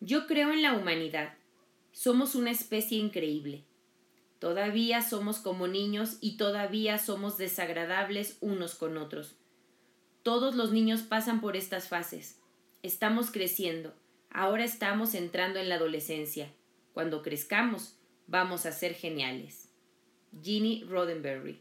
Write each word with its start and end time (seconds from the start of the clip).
Yo 0.00 0.28
creo 0.28 0.52
en 0.52 0.62
la 0.62 0.74
humanidad. 0.74 1.34
Somos 1.90 2.36
una 2.36 2.52
especie 2.52 2.98
increíble. 2.98 3.64
Todavía 4.38 5.02
somos 5.02 5.40
como 5.40 5.66
niños 5.66 6.18
y 6.20 6.36
todavía 6.36 6.98
somos 6.98 7.36
desagradables 7.36 8.38
unos 8.40 8.76
con 8.76 8.96
otros. 8.96 9.34
Todos 10.22 10.54
los 10.54 10.70
niños 10.70 11.02
pasan 11.02 11.40
por 11.40 11.56
estas 11.56 11.88
fases. 11.88 12.38
Estamos 12.84 13.32
creciendo. 13.32 13.92
Ahora 14.30 14.64
estamos 14.64 15.14
entrando 15.14 15.58
en 15.58 15.68
la 15.68 15.74
adolescencia. 15.74 16.52
Cuando 16.92 17.22
crezcamos, 17.22 17.96
vamos 18.28 18.66
a 18.66 18.72
ser 18.72 18.94
geniales. 18.94 19.68
Ginny 20.40 20.84
Roddenberry. 20.84 21.60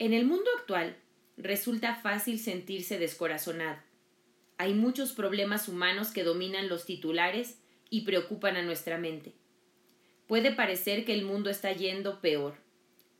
En 0.00 0.14
el 0.14 0.26
mundo 0.26 0.50
actual, 0.58 0.96
resulta 1.36 1.94
fácil 1.94 2.40
sentirse 2.40 2.98
descorazonado 2.98 3.78
hay 4.60 4.74
muchos 4.74 5.14
problemas 5.14 5.68
humanos 5.68 6.10
que 6.10 6.22
dominan 6.22 6.68
los 6.68 6.84
titulares 6.84 7.58
y 7.88 8.02
preocupan 8.02 8.56
a 8.56 8.62
nuestra 8.62 8.98
mente. 8.98 9.32
Puede 10.26 10.52
parecer 10.52 11.06
que 11.06 11.14
el 11.14 11.24
mundo 11.24 11.48
está 11.48 11.72
yendo 11.72 12.20
peor, 12.20 12.56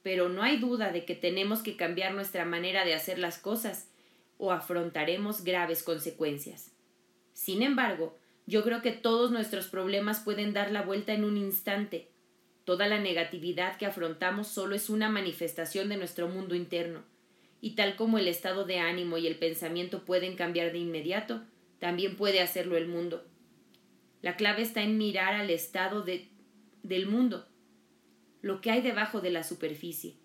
pero 0.02 0.28
no 0.28 0.42
hay 0.42 0.58
duda 0.58 0.92
de 0.92 1.06
que 1.06 1.14
tenemos 1.14 1.62
que 1.62 1.76
cambiar 1.76 2.12
nuestra 2.12 2.44
manera 2.44 2.84
de 2.84 2.92
hacer 2.92 3.18
las 3.18 3.38
cosas 3.38 3.88
o 4.36 4.52
afrontaremos 4.52 5.42
graves 5.42 5.82
consecuencias. 5.82 6.72
Sin 7.32 7.62
embargo, 7.62 8.18
yo 8.44 8.62
creo 8.62 8.82
que 8.82 8.92
todos 8.92 9.30
nuestros 9.30 9.66
problemas 9.68 10.20
pueden 10.20 10.52
dar 10.52 10.70
la 10.70 10.82
vuelta 10.82 11.14
en 11.14 11.24
un 11.24 11.38
instante. 11.38 12.10
Toda 12.66 12.86
la 12.86 13.00
negatividad 13.00 13.78
que 13.78 13.86
afrontamos 13.86 14.46
solo 14.46 14.76
es 14.76 14.90
una 14.90 15.08
manifestación 15.08 15.88
de 15.88 15.96
nuestro 15.96 16.28
mundo 16.28 16.54
interno 16.54 17.02
y 17.60 17.74
tal 17.74 17.96
como 17.96 18.18
el 18.18 18.28
estado 18.28 18.64
de 18.64 18.78
ánimo 18.78 19.18
y 19.18 19.26
el 19.26 19.36
pensamiento 19.36 20.04
pueden 20.04 20.36
cambiar 20.36 20.72
de 20.72 20.78
inmediato, 20.78 21.42
también 21.78 22.16
puede 22.16 22.40
hacerlo 22.40 22.76
el 22.76 22.88
mundo. 22.88 23.26
La 24.22 24.36
clave 24.36 24.62
está 24.62 24.82
en 24.82 24.98
mirar 24.98 25.34
al 25.34 25.50
estado 25.50 26.02
de, 26.02 26.28
del 26.82 27.06
mundo, 27.06 27.46
lo 28.42 28.60
que 28.60 28.70
hay 28.70 28.80
debajo 28.80 29.20
de 29.20 29.30
la 29.30 29.42
superficie. 29.42 30.16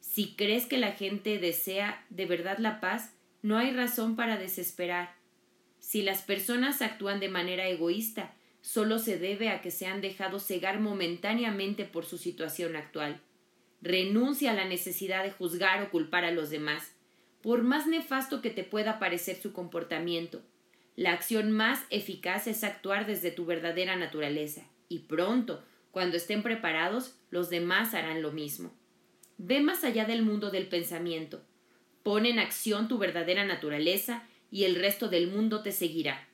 Si 0.00 0.34
crees 0.34 0.66
que 0.66 0.78
la 0.78 0.92
gente 0.92 1.38
desea 1.38 2.04
de 2.10 2.26
verdad 2.26 2.58
la 2.58 2.80
paz, 2.80 3.14
no 3.42 3.58
hay 3.58 3.70
razón 3.70 4.16
para 4.16 4.38
desesperar. 4.38 5.14
Si 5.78 6.02
las 6.02 6.22
personas 6.22 6.82
actúan 6.82 7.20
de 7.20 7.28
manera 7.28 7.68
egoísta, 7.68 8.34
solo 8.60 8.98
se 8.98 9.18
debe 9.18 9.48
a 9.48 9.62
que 9.62 9.70
se 9.70 9.86
han 9.86 10.00
dejado 10.00 10.38
cegar 10.38 10.80
momentáneamente 10.80 11.84
por 11.84 12.04
su 12.04 12.18
situación 12.18 12.76
actual. 12.76 13.20
Renuncia 13.82 14.50
a 14.50 14.54
la 14.54 14.66
necesidad 14.66 15.24
de 15.24 15.30
juzgar 15.30 15.82
o 15.82 15.90
culpar 15.90 16.24
a 16.24 16.30
los 16.30 16.50
demás, 16.50 16.94
por 17.40 17.62
más 17.62 17.86
nefasto 17.86 18.42
que 18.42 18.50
te 18.50 18.64
pueda 18.64 18.98
parecer 18.98 19.36
su 19.36 19.52
comportamiento. 19.52 20.42
La 20.96 21.12
acción 21.12 21.50
más 21.50 21.80
eficaz 21.88 22.46
es 22.46 22.62
actuar 22.62 23.06
desde 23.06 23.30
tu 23.30 23.46
verdadera 23.46 23.96
naturaleza, 23.96 24.62
y 24.88 25.00
pronto, 25.00 25.64
cuando 25.90 26.16
estén 26.16 26.42
preparados, 26.42 27.16
los 27.30 27.48
demás 27.48 27.94
harán 27.94 28.20
lo 28.20 28.32
mismo. 28.32 28.72
Ve 29.38 29.60
más 29.60 29.84
allá 29.84 30.04
del 30.04 30.22
mundo 30.22 30.50
del 30.50 30.68
pensamiento. 30.68 31.42
Pon 32.02 32.26
en 32.26 32.38
acción 32.38 32.88
tu 32.88 32.98
verdadera 32.98 33.44
naturaleza 33.46 34.24
y 34.50 34.64
el 34.64 34.74
resto 34.74 35.08
del 35.08 35.28
mundo 35.28 35.62
te 35.62 35.72
seguirá. 35.72 36.28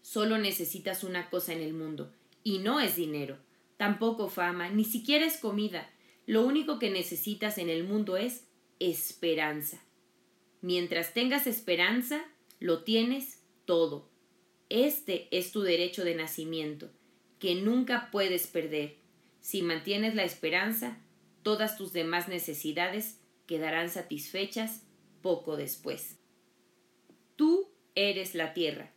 Solo 0.00 0.38
necesitas 0.38 1.04
una 1.04 1.28
cosa 1.28 1.52
en 1.52 1.60
el 1.60 1.74
mundo, 1.74 2.10
y 2.42 2.58
no 2.58 2.80
es 2.80 2.96
dinero, 2.96 3.36
tampoco 3.76 4.28
fama, 4.28 4.70
ni 4.70 4.84
siquiera 4.84 5.26
es 5.26 5.36
comida, 5.36 5.90
lo 6.30 6.46
único 6.46 6.78
que 6.78 6.90
necesitas 6.90 7.58
en 7.58 7.68
el 7.68 7.82
mundo 7.82 8.16
es 8.16 8.46
esperanza. 8.78 9.82
Mientras 10.60 11.12
tengas 11.12 11.48
esperanza, 11.48 12.24
lo 12.60 12.84
tienes 12.84 13.42
todo. 13.64 14.08
Este 14.68 15.26
es 15.36 15.50
tu 15.50 15.62
derecho 15.62 16.04
de 16.04 16.14
nacimiento, 16.14 16.92
que 17.40 17.56
nunca 17.56 18.10
puedes 18.12 18.46
perder. 18.46 18.98
Si 19.40 19.62
mantienes 19.62 20.14
la 20.14 20.22
esperanza, 20.22 21.02
todas 21.42 21.76
tus 21.76 21.92
demás 21.92 22.28
necesidades 22.28 23.18
quedarán 23.48 23.90
satisfechas 23.90 24.84
poco 25.22 25.56
después. 25.56 26.20
Tú 27.34 27.72
eres 27.96 28.36
la 28.36 28.54
tierra. 28.54 28.92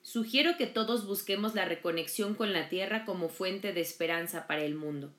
Sugiero 0.00 0.56
que 0.56 0.68
todos 0.68 1.08
busquemos 1.08 1.56
la 1.56 1.64
reconexión 1.64 2.36
con 2.36 2.52
la 2.52 2.68
tierra 2.68 3.04
como 3.04 3.28
fuente 3.28 3.72
de 3.72 3.80
esperanza 3.80 4.46
para 4.46 4.62
el 4.62 4.76
mundo. 4.76 5.12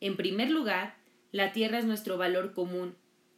En 0.00 0.16
primer 0.16 0.50
lugar, 0.50 0.96
la 1.32 1.52
tierra 1.52 1.78
es 1.78 1.84
nuestro 1.84 2.16
valor 2.16 2.52
común 2.52 2.94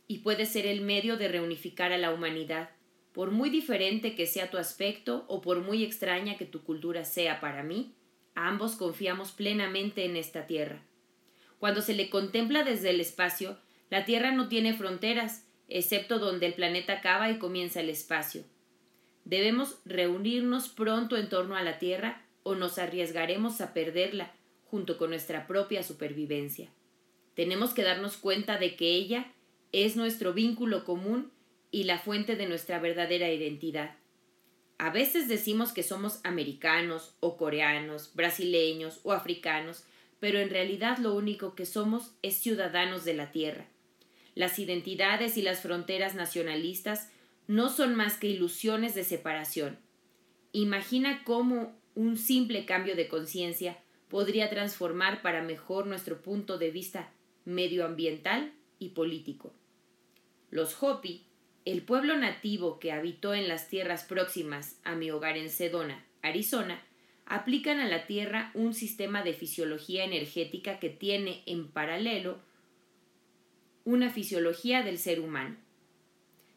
y 0.06 0.18
puede 0.18 0.46
ser 0.46 0.66
el 0.66 0.80
medio 0.80 1.16
de 1.16 1.28
reunificar 1.28 1.92
a 1.92 1.98
la 1.98 2.12
humanidad, 2.12 2.70
por 3.12 3.30
muy 3.30 3.50
diferente 3.50 4.14
que 4.14 4.26
sea 4.26 4.50
tu 4.50 4.58
aspecto 4.58 5.24
o 5.28 5.40
por 5.40 5.60
muy 5.60 5.84
extraña 5.84 6.36
que 6.36 6.44
tu 6.44 6.62
cultura 6.62 7.04
sea 7.04 7.40
para 7.40 7.62
mí, 7.62 7.94
ambos 8.34 8.76
confiamos 8.76 9.32
plenamente 9.32 10.04
en 10.04 10.16
esta 10.16 10.46
tierra. 10.46 10.82
Cuando 11.58 11.82
se 11.82 11.94
le 11.94 12.10
contempla 12.10 12.62
desde 12.62 12.90
el 12.90 13.00
espacio, 13.00 13.58
la 13.88 14.04
tierra 14.04 14.30
no 14.30 14.48
tiene 14.48 14.74
fronteras, 14.74 15.46
excepto 15.68 16.18
donde 16.18 16.46
el 16.46 16.54
planeta 16.54 16.94
acaba 16.94 17.30
y 17.30 17.38
comienza 17.38 17.80
el 17.80 17.90
espacio. 17.90 18.44
Debemos 19.24 19.80
reunirnos 19.84 20.68
pronto 20.68 21.16
en 21.16 21.28
torno 21.28 21.56
a 21.56 21.62
la 21.62 21.78
tierra 21.78 22.22
o 22.42 22.54
nos 22.54 22.78
arriesgaremos 22.78 23.60
a 23.60 23.74
perderla 23.74 24.32
junto 24.70 24.96
con 24.98 25.10
nuestra 25.10 25.48
propia 25.48 25.82
supervivencia. 25.82 26.70
Tenemos 27.34 27.74
que 27.74 27.82
darnos 27.82 28.16
cuenta 28.16 28.56
de 28.56 28.76
que 28.76 28.94
ella 28.94 29.32
es 29.72 29.96
nuestro 29.96 30.32
vínculo 30.32 30.84
común 30.84 31.32
y 31.72 31.84
la 31.84 31.98
fuente 31.98 32.36
de 32.36 32.46
nuestra 32.46 32.78
verdadera 32.78 33.30
identidad. 33.30 33.96
A 34.78 34.90
veces 34.90 35.28
decimos 35.28 35.72
que 35.72 35.82
somos 35.82 36.20
americanos 36.22 37.16
o 37.20 37.36
coreanos, 37.36 38.12
brasileños 38.14 39.00
o 39.02 39.12
africanos, 39.12 39.84
pero 40.20 40.38
en 40.38 40.50
realidad 40.50 40.98
lo 40.98 41.14
único 41.14 41.54
que 41.54 41.66
somos 41.66 42.12
es 42.22 42.36
ciudadanos 42.36 43.04
de 43.04 43.14
la 43.14 43.32
Tierra. 43.32 43.66
Las 44.34 44.58
identidades 44.58 45.36
y 45.36 45.42
las 45.42 45.60
fronteras 45.60 46.14
nacionalistas 46.14 47.10
no 47.48 47.68
son 47.68 47.96
más 47.96 48.18
que 48.18 48.28
ilusiones 48.28 48.94
de 48.94 49.02
separación. 49.02 49.78
Imagina 50.52 51.24
cómo 51.24 51.76
un 51.94 52.16
simple 52.16 52.64
cambio 52.64 52.94
de 52.94 53.08
conciencia 53.08 53.76
podría 54.10 54.50
transformar 54.50 55.22
para 55.22 55.42
mejor 55.42 55.86
nuestro 55.86 56.20
punto 56.20 56.58
de 56.58 56.70
vista 56.70 57.10
medioambiental 57.46 58.52
y 58.78 58.90
político. 58.90 59.54
Los 60.50 60.82
Hopi, 60.82 61.24
el 61.64 61.82
pueblo 61.82 62.16
nativo 62.16 62.78
que 62.80 62.92
habitó 62.92 63.34
en 63.34 63.48
las 63.48 63.68
tierras 63.68 64.04
próximas 64.04 64.78
a 64.84 64.94
mi 64.96 65.10
hogar 65.10 65.38
en 65.38 65.48
Sedona, 65.48 66.04
Arizona, 66.22 66.82
aplican 67.24 67.78
a 67.78 67.88
la 67.88 68.06
Tierra 68.06 68.50
un 68.54 68.74
sistema 68.74 69.22
de 69.22 69.32
fisiología 69.32 70.04
energética 70.04 70.80
que 70.80 70.90
tiene 70.90 71.44
en 71.46 71.68
paralelo 71.68 72.40
una 73.84 74.10
fisiología 74.10 74.82
del 74.82 74.98
ser 74.98 75.20
humano. 75.20 75.56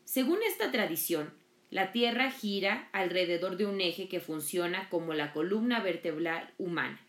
Según 0.03 0.39
esta 0.41 0.71
tradición, 0.71 1.31
la 1.69 1.91
Tierra 1.91 2.31
gira 2.31 2.89
alrededor 2.91 3.57
de 3.57 3.67
un 3.67 3.81
eje 3.81 4.07
que 4.07 4.19
funciona 4.19 4.89
como 4.89 5.13
la 5.13 5.31
columna 5.31 5.79
vertebral 5.81 6.51
humana. 6.57 6.99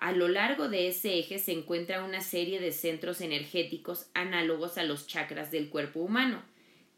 A 0.00 0.12
lo 0.12 0.28
largo 0.28 0.68
de 0.68 0.86
ese 0.86 1.18
eje 1.18 1.40
se 1.40 1.52
encuentra 1.52 2.04
una 2.04 2.20
serie 2.20 2.60
de 2.60 2.70
centros 2.70 3.20
energéticos 3.20 4.06
análogos 4.14 4.78
a 4.78 4.84
los 4.84 5.08
chakras 5.08 5.50
del 5.50 5.70
cuerpo 5.70 6.00
humano, 6.00 6.42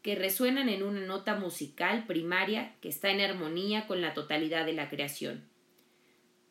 que 0.03 0.15
resuenan 0.15 0.69
en 0.69 0.83
una 0.83 1.01
nota 1.01 1.35
musical 1.35 2.05
primaria 2.05 2.75
que 2.79 2.89
está 2.89 3.09
en 3.09 3.21
armonía 3.21 3.87
con 3.87 4.01
la 4.01 4.13
totalidad 4.13 4.67
de 4.67 4.73
la 4.73 4.89
creación. 4.89 5.43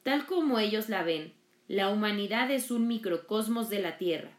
Tal 0.03 0.27
como 0.27 0.59
ellos 0.59 0.89
la 0.89 1.05
ven, 1.05 1.35
la 1.69 1.89
humanidad 1.89 2.51
es 2.51 2.73
un 2.73 2.89
microcosmos 2.89 3.71
de 3.71 3.81
la 3.81 3.97
Tierra. 3.97 4.37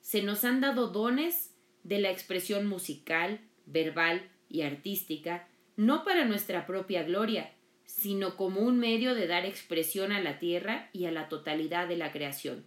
Se 0.00 0.22
nos 0.22 0.44
han 0.44 0.60
dado 0.60 0.88
dones 0.88 1.52
de 1.82 1.98
la 1.98 2.10
expresión 2.10 2.66
musical, 2.66 3.40
verbal 3.66 4.22
y 4.48 4.62
artística, 4.62 5.48
no 5.76 6.04
para 6.04 6.24
nuestra 6.26 6.66
propia 6.66 7.02
gloria, 7.02 7.52
sino 7.98 8.36
como 8.36 8.60
un 8.60 8.78
medio 8.78 9.14
de 9.14 9.26
dar 9.26 9.44
expresión 9.44 10.12
a 10.12 10.20
la 10.20 10.38
Tierra 10.38 10.88
y 10.92 11.06
a 11.06 11.10
la 11.10 11.28
totalidad 11.28 11.88
de 11.88 11.96
la 11.96 12.12
creación. 12.12 12.64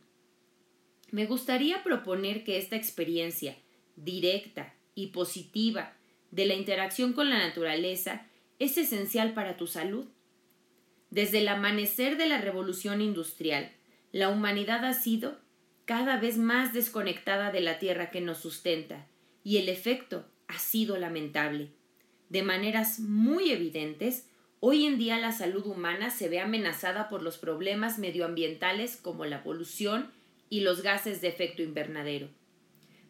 Me 1.12 1.26
gustaría 1.26 1.84
proponer 1.84 2.44
que 2.44 2.58
esta 2.58 2.76
experiencia 2.76 3.58
directa 3.96 4.74
y 4.96 5.08
positiva 5.08 5.94
de 6.32 6.46
la 6.46 6.56
interacción 6.56 7.14
con 7.14 7.30
la 7.30 7.40
naturaleza 7.40 8.26
es 8.60 8.78
esencial 8.78 9.34
para 9.34 9.56
tu 9.56 9.68
salud. 9.68 10.06
Desde 11.10 11.40
el 11.40 11.48
amanecer 11.48 12.18
de 12.18 12.28
la 12.28 12.40
revolución 12.40 13.02
industrial, 13.02 13.72
la 14.12 14.30
humanidad 14.30 14.84
ha 14.86 14.94
sido 14.94 15.38
cada 15.86 16.18
vez 16.18 16.38
más 16.38 16.74
desconectada 16.74 17.52
de 17.52 17.62
la 17.62 17.80
tierra 17.80 18.10
que 18.10 18.22
nos 18.22 18.40
sustenta, 18.40 19.08
y 19.44 19.58
el 19.58 19.70
efecto 19.70 20.26
ha 20.48 20.58
sido 20.58 20.98
lamentable. 20.98 21.70
De 22.30 22.42
maneras 22.42 23.00
muy 23.00 23.52
evidentes, 23.52 24.28
hoy 24.66 24.86
en 24.86 24.98
día 24.98 25.20
la 25.20 25.34
salud 25.34 25.66
humana 25.66 26.10
se 26.10 26.30
ve 26.30 26.40
amenazada 26.40 27.10
por 27.10 27.22
los 27.22 27.38
problemas 27.38 28.00
medioambientales 28.00 28.96
como 28.96 29.26
la 29.26 29.44
polución 29.44 30.10
y 30.50 30.62
los 30.62 30.82
gases 30.82 31.20
de 31.20 31.28
efecto 31.28 31.62
invernadero. 31.62 32.30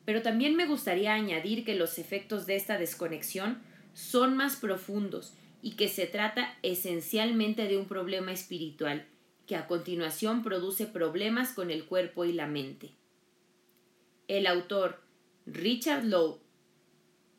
Pero 0.03 0.23
también 0.23 0.55
me 0.55 0.65
gustaría 0.65 1.13
añadir 1.13 1.63
que 1.63 1.75
los 1.75 1.99
efectos 1.99 2.47
de 2.47 2.55
esta 2.55 2.79
desconexión 2.79 3.61
son 3.93 4.35
más 4.35 4.55
profundos 4.55 5.35
y 5.61 5.73
que 5.75 5.89
se 5.89 6.07
trata 6.07 6.57
esencialmente 6.63 7.67
de 7.67 7.77
un 7.77 7.85
problema 7.85 8.31
espiritual 8.31 9.05
que 9.45 9.55
a 9.55 9.67
continuación 9.67 10.41
produce 10.41 10.87
problemas 10.87 11.53
con 11.53 11.69
el 11.69 11.85
cuerpo 11.85 12.25
y 12.25 12.33
la 12.33 12.47
mente. 12.47 12.95
El 14.27 14.47
autor 14.47 15.03
Richard 15.45 16.03
Lowe 16.03 16.39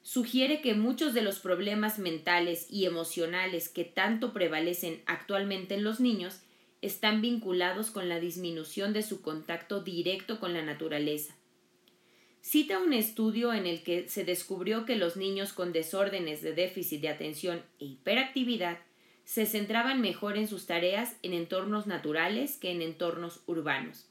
sugiere 0.04 0.60
que 0.60 0.74
muchos 0.74 1.14
de 1.14 1.22
los 1.22 1.40
problemas 1.40 1.98
mentales 1.98 2.66
y 2.70 2.84
emocionales 2.84 3.68
que 3.68 3.84
tanto 3.84 4.32
prevalecen 4.32 5.02
actualmente 5.06 5.74
en 5.74 5.82
los 5.82 5.98
niños 5.98 6.42
están 6.82 7.22
vinculados 7.22 7.90
con 7.90 8.10
la 8.10 8.20
disminución 8.20 8.92
de 8.92 9.02
su 9.02 9.22
contacto 9.22 9.82
directo 9.82 10.38
con 10.38 10.52
la 10.52 10.62
naturaleza, 10.62 11.34
cita 12.42 12.78
un 12.78 12.92
estudio 12.92 13.54
en 13.54 13.66
el 13.66 13.82
que 13.82 14.06
se 14.10 14.22
descubrió 14.22 14.84
que 14.84 14.96
los 14.96 15.16
niños 15.16 15.54
con 15.54 15.72
desórdenes 15.72 16.42
de 16.42 16.52
déficit 16.52 17.00
de 17.00 17.08
atención 17.08 17.62
e 17.80 17.86
hiperactividad 17.86 18.78
se 19.24 19.46
centraban 19.46 20.02
mejor 20.02 20.36
en 20.36 20.46
sus 20.46 20.66
tareas 20.66 21.16
en 21.22 21.32
entornos 21.32 21.86
naturales 21.86 22.58
que 22.58 22.70
en 22.70 22.82
entornos 22.82 23.40
urbanos. 23.46 24.10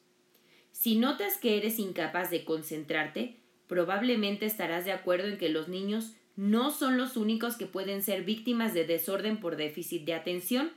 Si 0.72 0.96
notas 0.96 1.38
que 1.38 1.58
eres 1.58 1.78
incapaz 1.78 2.32
de 2.32 2.44
concentrarte, 2.44 3.38
probablemente 3.68 4.46
estarás 4.46 4.86
de 4.86 4.92
acuerdo 4.92 5.28
en 5.28 5.38
que 5.38 5.50
los 5.50 5.68
niños 5.68 6.14
no 6.36 6.72
son 6.72 6.98
los 6.98 7.16
únicos 7.16 7.56
que 7.56 7.68
pueden 7.68 8.02
ser 8.02 8.24
víctimas 8.24 8.74
de 8.74 8.86
desorden 8.86 9.40
por 9.40 9.56
déficit 9.56 10.06
de 10.06 10.14
atención. 10.14 10.72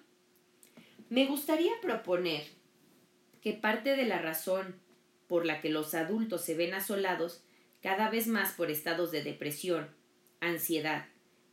Me 1.09 1.27
gustaría 1.27 1.73
proponer 1.81 2.45
que 3.41 3.53
parte 3.53 3.97
de 3.97 4.05
la 4.05 4.19
razón 4.19 4.77
por 5.27 5.47
la 5.47 5.61
que 5.61 5.71
los 5.71 5.95
adultos 5.95 6.45
se 6.45 6.55
ven 6.55 6.75
asolados 6.75 7.43
cada 7.81 8.11
vez 8.11 8.27
más 8.27 8.53
por 8.53 8.71
estados 8.71 9.13
de 9.13 9.23
depresión, 9.23 9.89
ansiedad 10.41 11.07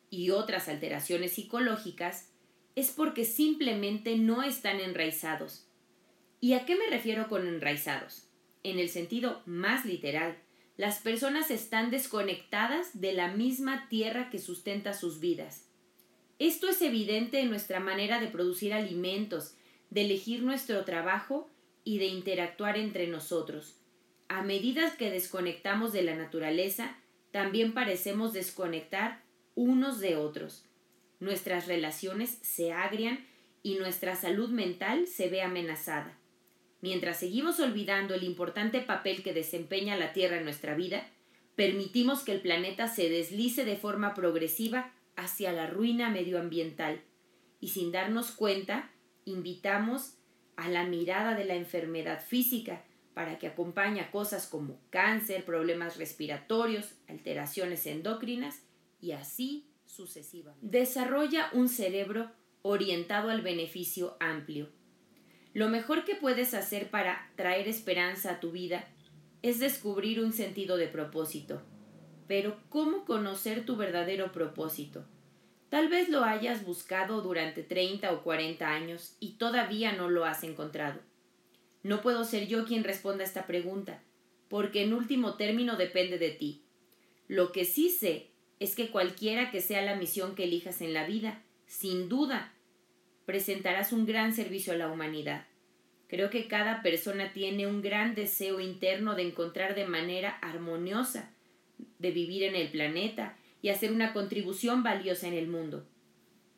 y 0.10 0.32
otras 0.32 0.68
alteraciones 0.68 1.34
psicológicas, 1.34 2.30
es 2.76 2.92
porque 2.92 3.26
simplemente 3.26 4.18
no 4.18 4.44
están 4.44 4.80
enraizados. 4.80 5.68
¿Y 6.40 6.54
a 6.54 6.66
qué 6.66 6.76
me 6.76 6.88
refiero 6.88 7.30
con 7.30 7.48
enraizados? 7.48 8.28
En 8.64 8.80
el 8.80 8.90
sentido 8.90 9.42
más 9.46 9.86
literal, 9.86 10.38
las 10.84 11.00
personas 11.00 11.50
están 11.50 11.92
desconectadas 11.92 13.00
de 13.00 13.14
la 13.14 13.30
misma 13.30 13.88
tierra 13.88 14.30
que 14.30 14.38
sustenta 14.38 14.94
sus 14.94 15.22
vidas. 15.22 15.64
Esto 16.40 16.68
es 16.68 16.82
evidente 16.82 17.40
en 17.40 17.50
nuestra 17.50 17.80
manera 17.80 18.20
de 18.20 18.28
producir 18.28 18.74
alimentos, 18.74 19.56
de 19.92 20.02
elegir 20.02 20.44
nuestro 20.44 20.84
trabajo 20.84 21.50
y 21.86 22.00
de 22.00 22.08
interactuar 22.08 22.78
entre 22.78 23.08
nosotros. 23.08 23.78
A 24.28 24.42
medida 24.42 24.98
que 24.98 25.10
desconectamos 25.10 25.94
de 25.94 26.04
la 26.04 26.16
naturaleza, 26.16 26.98
también 27.32 27.74
parecemos 27.74 28.34
desconectar 28.34 29.24
unos 29.56 30.02
de 30.02 30.18
otros. 30.18 30.66
Nuestras 31.22 31.66
relaciones 31.66 32.40
se 32.42 32.74
agrian 32.74 33.26
y 33.62 33.76
nuestra 33.76 34.18
salud 34.18 34.50
mental 34.50 35.08
se 35.08 35.30
ve 35.30 35.44
amenazada. 35.44 36.20
Mientras 36.84 37.18
seguimos 37.18 37.62
olvidando 37.62 38.14
el 38.14 38.24
importante 38.24 38.82
papel 38.82 39.24
que 39.24 39.32
desempeña 39.32 39.96
la 39.96 40.12
Tierra 40.12 40.40
en 40.40 40.44
nuestra 40.44 40.76
vida, 40.76 41.08
permitimos 41.56 42.24
que 42.24 42.34
el 42.34 42.42
planeta 42.42 42.90
se 42.90 43.08
deslice 43.08 43.64
de 43.64 43.78
forma 43.78 44.14
progresiva 44.14 44.92
hacia 45.16 45.54
la 45.54 45.66
ruina 45.66 46.10
medioambiental 46.10 47.02
y 47.62 47.70
sin 47.70 47.94
darnos 47.94 48.32
cuenta 48.32 48.92
invitamos 49.24 50.16
a 50.58 50.68
la 50.68 50.84
mirada 50.84 51.36
de 51.36 51.46
la 51.46 51.56
enfermedad 51.56 52.22
física 52.22 52.84
para 53.14 53.40
que 53.40 53.48
acompañe 53.48 54.02
a 54.02 54.12
cosas 54.12 54.46
como 54.46 54.78
cáncer, 54.90 55.46
problemas 55.46 55.96
respiratorios, 55.96 56.96
alteraciones 57.08 57.86
endocrinas 57.86 58.62
y 59.00 59.14
así 59.14 59.70
sucesivamente. 59.86 60.68
Desarrolla 60.68 61.50
un 61.54 61.70
cerebro 61.70 62.30
orientado 62.62 63.30
al 63.30 63.42
beneficio 63.42 64.18
amplio. 64.20 64.83
Lo 65.54 65.70
mejor 65.70 66.04
que 66.04 66.16
puedes 66.16 66.54
hacer 66.54 66.90
para 66.90 67.30
traer 67.36 67.68
esperanza 67.68 68.32
a 68.32 68.40
tu 68.40 68.52
vida 68.52 68.88
es 69.44 69.60
descubrir 69.60 70.20
un 70.20 70.34
sentido 70.34 70.78
de 70.78 70.88
propósito. 70.88 71.62
Pero 72.28 72.58
¿cómo 72.70 73.06
conocer 73.06 73.66
tu 73.66 73.76
verdadero 73.76 74.32
propósito? 74.32 75.06
Tal 75.70 75.90
vez 75.90 76.10
lo 76.10 76.24
hayas 76.24 76.66
buscado 76.66 77.22
durante 77.22 77.62
30 77.62 78.12
o 78.14 78.24
40 78.24 78.68
años 78.68 79.16
y 79.20 79.34
todavía 79.34 79.92
no 79.92 80.10
lo 80.10 80.26
has 80.26 80.44
encontrado. 80.44 81.02
No 81.84 82.02
puedo 82.02 82.24
ser 82.24 82.48
yo 82.48 82.66
quien 82.66 82.84
responda 82.84 83.24
a 83.24 83.28
esta 83.28 83.46
pregunta, 83.46 84.02
porque 84.50 84.84
en 84.84 84.94
último 84.94 85.36
término 85.36 85.76
depende 85.76 86.18
de 86.18 86.30
ti. 86.32 86.64
Lo 87.28 87.52
que 87.52 87.66
sí 87.66 87.90
sé 87.90 88.32
es 88.60 88.76
que 88.76 88.90
cualquiera 88.90 89.52
que 89.52 89.62
sea 89.62 89.82
la 89.82 89.96
misión 89.96 90.36
que 90.36 90.46
elijas 90.46 90.82
en 90.82 90.94
la 90.94 91.06
vida, 91.06 91.44
sin 91.66 92.08
duda, 92.08 92.54
presentarás 93.26 93.92
un 93.92 94.06
gran 94.06 94.34
servicio 94.34 94.74
a 94.74 94.78
la 94.78 94.90
humanidad. 94.90 95.48
Creo 96.14 96.30
que 96.30 96.48
cada 96.48 96.84
persona 96.84 97.34
tiene 97.34 97.66
un 97.66 97.82
gran 97.82 98.14
deseo 98.14 98.60
interno 98.60 99.16
de 99.16 99.24
encontrar 99.24 99.74
de 99.74 99.88
manera 99.88 100.30
armoniosa, 100.44 101.34
de 101.98 102.12
vivir 102.12 102.44
en 102.44 102.56
el 102.56 102.70
planeta 102.70 103.36
y 103.64 103.70
hacer 103.70 103.92
una 103.92 104.14
contribución 104.14 104.84
valiosa 104.84 105.28
en 105.28 105.34
el 105.34 105.48
mundo. 105.48 105.88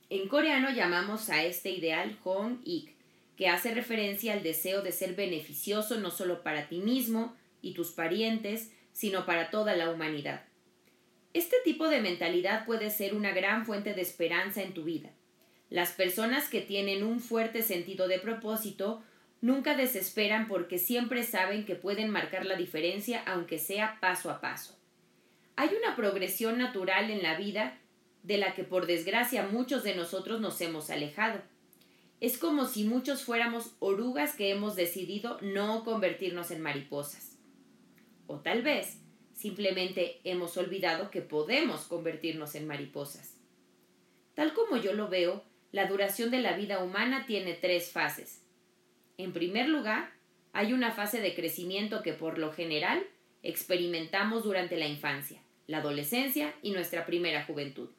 En 0.10 0.28
coreano 0.28 0.72
llamamos 0.72 1.30
a 1.30 1.46
este 1.46 1.70
ideal 1.70 2.18
Hong 2.26 2.58
Ik, 2.66 2.96
que 3.38 3.48
hace 3.48 3.74
referencia 3.74 4.34
al 4.34 4.44
deseo 4.44 4.82
de 4.82 4.92
ser 4.92 5.16
beneficioso 5.16 6.02
no 6.02 6.12
solo 6.12 6.44
para 6.44 6.68
ti 6.68 6.80
mismo 6.80 7.34
y 7.62 7.76
tus 7.76 7.92
parientes, 7.92 8.74
sino 8.92 9.26
para 9.26 9.52
toda 9.52 9.74
la 9.78 9.90
humanidad. 9.90 10.44
Este 11.34 11.56
tipo 11.64 11.88
de 11.88 12.02
mentalidad 12.02 12.66
puede 12.66 12.90
ser 12.90 13.16
una 13.16 13.32
gran 13.32 13.66
fuente 13.66 13.94
de 13.94 14.02
esperanza 14.02 14.62
en 14.64 14.74
tu 14.74 14.84
vida. 14.84 15.12
Las 15.70 15.94
personas 15.94 16.50
que 16.50 16.60
tienen 16.60 17.04
un 17.06 17.22
fuerte 17.22 17.64
sentido 17.64 18.10
de 18.10 18.20
propósito 18.20 19.02
nunca 19.42 19.76
desesperan 19.76 20.48
porque 20.48 20.78
siempre 20.78 21.24
saben 21.24 21.66
que 21.66 21.76
pueden 21.76 22.10
marcar 22.10 22.46
la 22.46 22.56
diferencia 22.56 23.24
aunque 23.26 23.60
sea 23.60 24.00
paso 24.00 24.30
a 24.30 24.42
paso. 24.42 24.78
Hay 25.56 25.70
una 25.70 25.96
progresión 25.96 26.58
natural 26.58 27.10
en 27.10 27.24
la 27.24 27.38
vida 27.38 27.78
de 28.24 28.38
la 28.38 28.56
que 28.56 28.64
por 28.64 28.88
desgracia 28.88 29.48
muchos 29.48 29.84
de 29.84 29.96
nosotros 29.96 30.42
nos 30.42 30.60
hemos 30.62 30.90
alejado 30.90 31.42
es 32.22 32.38
como 32.38 32.66
si 32.66 32.86
muchos 32.86 33.24
fuéramos 33.24 33.76
orugas 33.80 34.36
que 34.36 34.50
hemos 34.50 34.76
decidido 34.76 35.38
no 35.42 35.84
convertirnos 35.84 36.50
en 36.52 36.62
mariposas. 36.62 37.38
O 38.28 38.40
tal 38.40 38.62
vez 38.64 39.00
simplemente 39.34 40.22
hemos 40.24 40.58
olvidado 40.58 41.12
que 41.12 41.22
podemos 41.22 41.82
convertirnos 41.82 42.56
en 42.56 42.68
mariposas. 42.68 43.38
Tal 44.34 44.54
como 44.54 44.78
yo 44.78 44.94
lo 44.94 45.10
veo, 45.10 45.44
la 45.72 45.88
duración 45.88 46.32
de 46.32 46.40
la 46.40 46.56
vida 46.56 46.84
humana 46.84 47.26
tiene 47.28 47.54
tres 47.54 47.92
fases. 47.92 48.42
En 49.18 49.34
primer 49.34 49.70
lugar, 49.70 50.12
hay 50.54 50.74
una 50.74 50.92
fase 50.92 51.22
de 51.22 51.36
crecimiento 51.36 52.02
que 52.04 52.14
por 52.14 52.38
lo 52.38 52.52
general 52.52 53.06
experimentamos 53.44 54.44
durante 54.44 54.78
la 54.78 54.88
infancia, 54.88 55.42
la 55.68 55.78
adolescencia 55.78 56.54
y 56.62 56.72
nuestra 56.72 57.06
primera 57.06 57.46
juventud. 57.46 57.90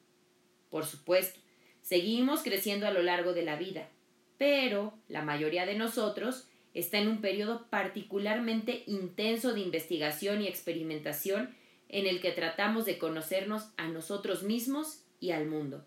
Por 0.70 0.85
supuesto, 0.85 1.40
seguimos 1.82 2.42
creciendo 2.42 2.87
a 2.87 2.90
lo 2.90 3.02
largo 3.02 3.32
de 3.32 3.42
la 3.42 3.56
vida, 3.56 3.88
pero 4.38 4.92
la 5.08 5.23
mayoría 5.23 5.66
de 5.66 5.76
nosotros 5.76 6.49
está 6.75 6.99
en 6.99 7.08
un 7.08 7.20
periodo 7.20 7.66
particularmente 7.70 8.82
intenso 8.87 9.54
de 9.54 9.61
investigación 9.61 10.42
y 10.42 10.46
experimentación 10.46 11.54
en 11.88 12.06
el 12.06 12.20
que 12.20 12.32
tratamos 12.32 12.85
de 12.85 12.99
conocernos 12.99 13.70
a 13.76 13.88
nosotros 13.88 14.42
mismos 14.42 15.04
y 15.20 15.30
al 15.30 15.46
mundo. 15.46 15.87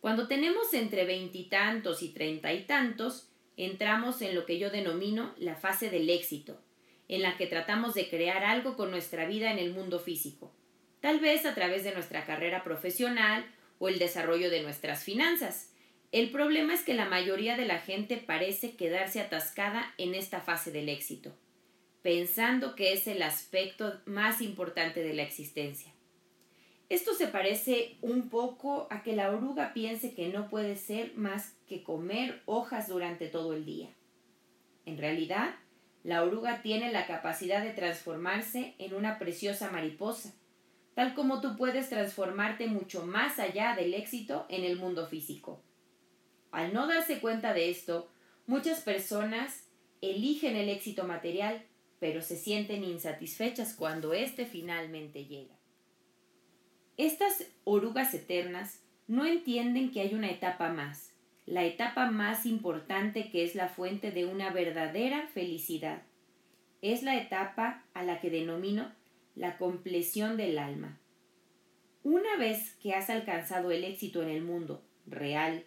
Cuando 0.00 0.26
tenemos 0.26 0.74
entre 0.74 1.04
veintitantos 1.04 2.02
y 2.02 2.08
treinta 2.08 2.52
y 2.52 2.64
tantos, 2.64 3.31
entramos 3.56 4.22
en 4.22 4.34
lo 4.34 4.46
que 4.46 4.58
yo 4.58 4.70
denomino 4.70 5.34
la 5.38 5.54
fase 5.54 5.90
del 5.90 6.08
éxito, 6.10 6.60
en 7.08 7.22
la 7.22 7.36
que 7.36 7.46
tratamos 7.46 7.94
de 7.94 8.08
crear 8.08 8.44
algo 8.44 8.76
con 8.76 8.90
nuestra 8.90 9.26
vida 9.26 9.52
en 9.52 9.58
el 9.58 9.72
mundo 9.72 9.98
físico, 9.98 10.52
tal 11.00 11.20
vez 11.20 11.44
a 11.44 11.54
través 11.54 11.84
de 11.84 11.92
nuestra 11.92 12.24
carrera 12.24 12.64
profesional 12.64 13.44
o 13.78 13.88
el 13.88 13.98
desarrollo 13.98 14.50
de 14.50 14.62
nuestras 14.62 15.04
finanzas. 15.04 15.74
El 16.12 16.30
problema 16.30 16.74
es 16.74 16.82
que 16.82 16.94
la 16.94 17.06
mayoría 17.06 17.56
de 17.56 17.66
la 17.66 17.78
gente 17.78 18.16
parece 18.16 18.76
quedarse 18.76 19.20
atascada 19.20 19.94
en 19.98 20.14
esta 20.14 20.40
fase 20.40 20.70
del 20.70 20.88
éxito, 20.88 21.34
pensando 22.02 22.76
que 22.76 22.92
es 22.92 23.06
el 23.06 23.22
aspecto 23.22 24.00
más 24.06 24.40
importante 24.40 25.02
de 25.02 25.14
la 25.14 25.22
existencia. 25.22 25.92
Esto 26.92 27.14
se 27.14 27.26
parece 27.26 27.96
un 28.02 28.28
poco 28.28 28.86
a 28.90 29.02
que 29.02 29.16
la 29.16 29.30
oruga 29.30 29.72
piense 29.72 30.12
que 30.12 30.28
no 30.28 30.50
puede 30.50 30.76
ser 30.76 31.14
más 31.16 31.54
que 31.66 31.82
comer 31.82 32.42
hojas 32.44 32.86
durante 32.86 33.28
todo 33.28 33.54
el 33.54 33.64
día. 33.64 33.88
En 34.84 34.98
realidad, 34.98 35.54
la 36.04 36.22
oruga 36.22 36.60
tiene 36.60 36.92
la 36.92 37.06
capacidad 37.06 37.64
de 37.64 37.70
transformarse 37.70 38.74
en 38.76 38.92
una 38.92 39.18
preciosa 39.18 39.70
mariposa, 39.70 40.34
tal 40.92 41.14
como 41.14 41.40
tú 41.40 41.56
puedes 41.56 41.88
transformarte 41.88 42.66
mucho 42.66 43.06
más 43.06 43.38
allá 43.38 43.74
del 43.74 43.94
éxito 43.94 44.44
en 44.50 44.62
el 44.62 44.76
mundo 44.76 45.06
físico. 45.06 45.62
Al 46.50 46.74
no 46.74 46.86
darse 46.86 47.20
cuenta 47.20 47.54
de 47.54 47.70
esto, 47.70 48.10
muchas 48.46 48.82
personas 48.82 49.66
eligen 50.02 50.56
el 50.56 50.68
éxito 50.68 51.04
material, 51.04 51.64
pero 52.00 52.20
se 52.20 52.36
sienten 52.36 52.84
insatisfechas 52.84 53.72
cuando 53.72 54.12
éste 54.12 54.44
finalmente 54.44 55.24
llega. 55.24 55.61
Estas 56.98 57.46
orugas 57.64 58.12
eternas 58.12 58.82
no 59.08 59.24
entienden 59.24 59.90
que 59.90 60.00
hay 60.00 60.14
una 60.14 60.30
etapa 60.30 60.70
más, 60.70 61.12
la 61.46 61.64
etapa 61.64 62.10
más 62.10 62.44
importante 62.44 63.30
que 63.30 63.44
es 63.44 63.54
la 63.54 63.68
fuente 63.68 64.10
de 64.10 64.26
una 64.26 64.50
verdadera 64.50 65.26
felicidad. 65.28 66.02
Es 66.82 67.02
la 67.02 67.16
etapa 67.16 67.84
a 67.94 68.02
la 68.02 68.20
que 68.20 68.30
denomino 68.30 68.92
la 69.34 69.56
compleción 69.56 70.36
del 70.36 70.58
alma. 70.58 70.98
Una 72.02 72.36
vez 72.36 72.74
que 72.82 72.94
has 72.94 73.08
alcanzado 73.08 73.70
el 73.70 73.84
éxito 73.84 74.22
en 74.22 74.28
el 74.28 74.42
mundo 74.42 74.82
real, 75.06 75.64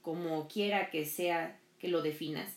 como 0.00 0.48
quiera 0.48 0.90
que 0.90 1.04
sea 1.04 1.60
que 1.78 1.88
lo 1.88 2.00
definas, 2.00 2.56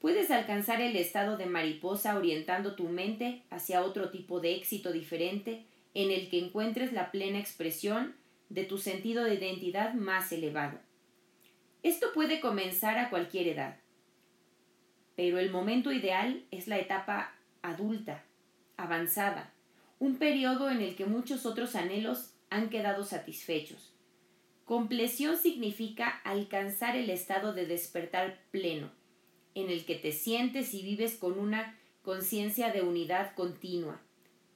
puedes 0.00 0.30
alcanzar 0.30 0.80
el 0.80 0.96
estado 0.96 1.36
de 1.36 1.46
mariposa 1.46 2.16
orientando 2.16 2.74
tu 2.74 2.88
mente 2.88 3.42
hacia 3.50 3.82
otro 3.82 4.10
tipo 4.10 4.40
de 4.40 4.56
éxito 4.56 4.90
diferente 4.90 5.66
en 5.94 6.10
el 6.10 6.28
que 6.28 6.38
encuentres 6.38 6.92
la 6.92 7.10
plena 7.10 7.38
expresión 7.38 8.14
de 8.48 8.64
tu 8.64 8.78
sentido 8.78 9.24
de 9.24 9.34
identidad 9.34 9.94
más 9.94 10.32
elevado. 10.32 10.78
Esto 11.82 12.12
puede 12.12 12.40
comenzar 12.40 12.98
a 12.98 13.10
cualquier 13.10 13.48
edad, 13.48 13.78
pero 15.16 15.38
el 15.38 15.50
momento 15.50 15.92
ideal 15.92 16.44
es 16.50 16.66
la 16.66 16.78
etapa 16.78 17.34
adulta, 17.62 18.24
avanzada, 18.76 19.52
un 19.98 20.16
periodo 20.16 20.70
en 20.70 20.80
el 20.80 20.96
que 20.96 21.06
muchos 21.06 21.46
otros 21.46 21.74
anhelos 21.76 22.34
han 22.50 22.68
quedado 22.68 23.04
satisfechos. 23.04 23.92
Compleción 24.64 25.36
significa 25.36 26.08
alcanzar 26.24 26.96
el 26.96 27.10
estado 27.10 27.52
de 27.52 27.66
despertar 27.66 28.38
pleno, 28.50 28.90
en 29.54 29.70
el 29.70 29.84
que 29.84 29.96
te 29.96 30.12
sientes 30.12 30.74
y 30.74 30.82
vives 30.82 31.16
con 31.16 31.38
una 31.38 31.78
conciencia 32.02 32.72
de 32.72 32.82
unidad 32.82 33.34
continua. 33.34 34.00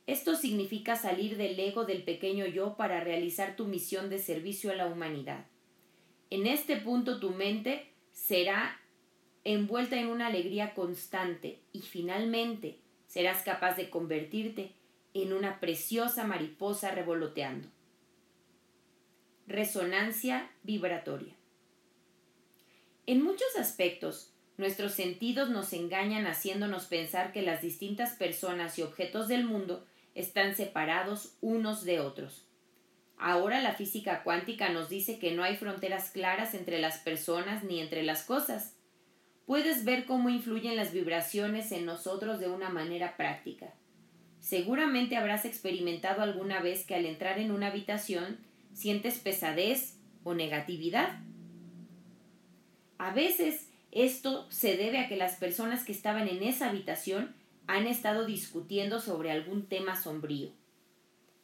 Esto 0.06 0.36
significa 0.36 0.96
salir 0.96 1.36
del 1.36 1.58
ego 1.58 1.86
del 1.86 2.02
pequeño 2.02 2.46
yo 2.46 2.76
para 2.76 3.00
realizar 3.00 3.56
tu 3.56 3.64
misión 3.64 4.10
de 4.10 4.18
servicio 4.18 4.70
a 4.70 4.74
la 4.74 4.86
humanidad. 4.86 5.46
En 6.30 6.46
este 6.46 6.76
punto 6.76 7.20
tu 7.20 7.30
mente 7.30 7.90
será 8.12 8.80
envuelta 9.44 9.98
en 9.98 10.08
una 10.08 10.26
alegría 10.26 10.74
constante 10.74 11.60
y 11.72 11.82
finalmente 11.82 12.78
serás 13.06 13.42
capaz 13.42 13.76
de 13.76 13.88
convertirte 13.88 14.72
en 15.14 15.32
una 15.32 15.60
preciosa 15.60 16.24
mariposa 16.24 16.90
revoloteando. 16.90 17.68
Resonancia 19.46 20.50
vibratoria. 20.62 21.34
En 23.06 23.22
muchos 23.22 23.56
aspectos, 23.58 24.32
nuestros 24.56 24.92
sentidos 24.92 25.50
nos 25.50 25.72
engañan 25.72 26.26
haciéndonos 26.26 26.86
pensar 26.86 27.32
que 27.32 27.42
las 27.42 27.62
distintas 27.62 28.14
personas 28.16 28.78
y 28.78 28.82
objetos 28.82 29.28
del 29.28 29.44
mundo 29.44 29.86
están 30.14 30.54
separados 30.54 31.36
unos 31.40 31.84
de 31.84 32.00
otros. 32.00 32.46
Ahora 33.16 33.60
la 33.60 33.74
física 33.74 34.22
cuántica 34.22 34.70
nos 34.70 34.88
dice 34.88 35.18
que 35.18 35.32
no 35.32 35.44
hay 35.44 35.56
fronteras 35.56 36.10
claras 36.10 36.54
entre 36.54 36.80
las 36.80 36.98
personas 36.98 37.64
ni 37.64 37.80
entre 37.80 38.02
las 38.02 38.22
cosas. 38.22 38.76
Puedes 39.46 39.84
ver 39.84 40.04
cómo 40.04 40.28
influyen 40.28 40.76
las 40.76 40.92
vibraciones 40.92 41.70
en 41.72 41.84
nosotros 41.84 42.40
de 42.40 42.48
una 42.48 42.70
manera 42.70 43.16
práctica. 43.16 43.74
Seguramente 44.40 45.16
habrás 45.16 45.44
experimentado 45.44 46.22
alguna 46.22 46.60
vez 46.60 46.84
que 46.84 46.94
al 46.94 47.06
entrar 47.06 47.38
en 47.38 47.50
una 47.50 47.68
habitación 47.68 48.38
sientes 48.72 49.18
pesadez 49.18 49.98
o 50.22 50.34
negatividad. 50.34 51.18
A 52.98 53.12
veces 53.12 53.68
esto 53.90 54.50
se 54.50 54.76
debe 54.76 54.98
a 54.98 55.08
que 55.08 55.16
las 55.16 55.36
personas 55.36 55.84
que 55.84 55.92
estaban 55.92 56.28
en 56.28 56.42
esa 56.42 56.68
habitación 56.68 57.34
han 57.66 57.86
estado 57.86 58.26
discutiendo 58.26 59.00
sobre 59.00 59.30
algún 59.30 59.66
tema 59.66 59.96
sombrío. 59.96 60.50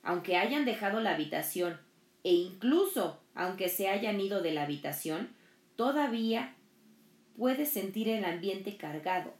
Aunque 0.02 0.36
hayan 0.36 0.64
dejado 0.64 1.00
la 1.00 1.14
habitación 1.14 1.78
e 2.24 2.32
incluso 2.32 3.20
aunque 3.34 3.68
se 3.68 3.88
hayan 3.88 4.20
ido 4.20 4.42
de 4.42 4.52
la 4.52 4.64
habitación, 4.64 5.28
todavía 5.76 6.54
puedes 7.36 7.70
sentir 7.70 8.08
el 8.08 8.24
ambiente 8.24 8.76
cargado 8.76 9.34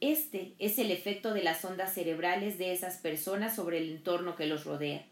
este 0.00 0.54
es 0.58 0.78
el 0.78 0.90
efecto 0.90 1.32
de 1.32 1.42
las 1.42 1.64
ondas 1.64 1.94
cerebrales 1.94 2.58
de 2.58 2.72
esas 2.72 2.98
personas 2.98 3.56
sobre 3.56 3.78
el 3.78 3.90
entorno 3.90 4.36
que 4.36 4.46
los 4.46 4.64
rodea. 4.64 5.06